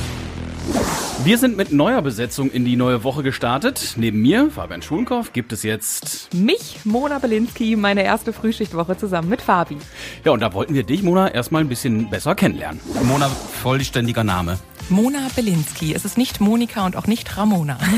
[1.24, 3.94] Wir sind mit neuer Besetzung in die neue Woche gestartet.
[3.96, 6.32] Neben mir, Fabian Schulenkoff, gibt es jetzt.
[6.34, 9.78] Mich, Mona Belinsky, meine erste Frühschichtwoche zusammen mit Fabi.
[10.24, 12.80] Ja, und da wollten wir dich, Mona, erstmal ein bisschen besser kennenlernen.
[13.02, 14.60] Mona, vollständiger Name.
[14.92, 15.94] Mona Belinsky.
[15.94, 17.78] Es ist nicht Monika und auch nicht Ramona.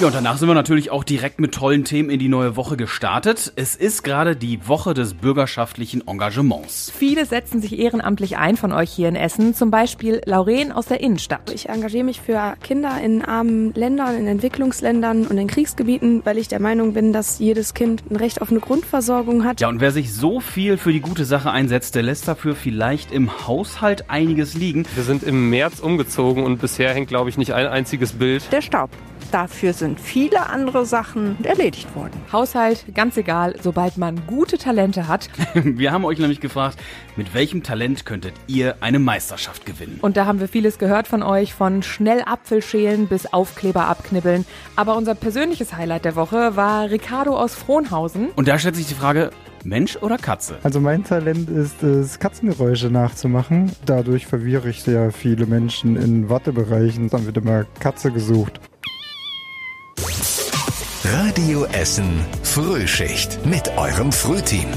[0.00, 2.76] Ja, und danach sind wir natürlich auch direkt mit tollen Themen in die neue Woche
[2.76, 3.52] gestartet.
[3.56, 6.92] Es ist gerade die Woche des bürgerschaftlichen Engagements.
[6.96, 11.00] Viele setzen sich ehrenamtlich ein von euch hier in Essen, zum Beispiel Lauren aus der
[11.00, 11.50] Innenstadt.
[11.52, 16.46] Ich engagiere mich für Kinder in armen Ländern, in Entwicklungsländern und in Kriegsgebieten, weil ich
[16.46, 19.60] der Meinung bin, dass jedes Kind ein Recht auf eine Grundversorgung hat.
[19.60, 23.10] Ja, und wer sich so viel für die gute Sache einsetzt, der lässt dafür vielleicht
[23.10, 24.86] im Haushalt einiges liegen.
[24.94, 28.50] Wir sind im März umgezogen und bisher hängt, glaube ich, nicht ein einziges Bild.
[28.52, 28.90] Der Staub.
[29.30, 32.18] Dafür sind viele andere Sachen erledigt worden.
[32.32, 35.28] Haushalt, ganz egal, sobald man gute Talente hat.
[35.54, 36.78] Wir haben euch nämlich gefragt,
[37.16, 39.98] mit welchem Talent könntet ihr eine Meisterschaft gewinnen?
[40.00, 44.46] Und da haben wir vieles gehört von euch, von schnell Apfel schälen bis Aufkleber abknibbeln.
[44.76, 48.28] Aber unser persönliches Highlight der Woche war Ricardo aus Frohnhausen.
[48.34, 49.30] Und da stellt sich die Frage,
[49.68, 50.58] Mensch oder Katze?
[50.62, 53.72] Also mein Talent ist es, Katzengeräusche nachzumachen.
[53.84, 57.10] Dadurch verwirre ich sehr viele Menschen in Wartebereichen.
[57.10, 58.60] Dann wird immer Katze gesucht.
[61.04, 64.68] Radio Essen Frühschicht mit eurem Frühteam.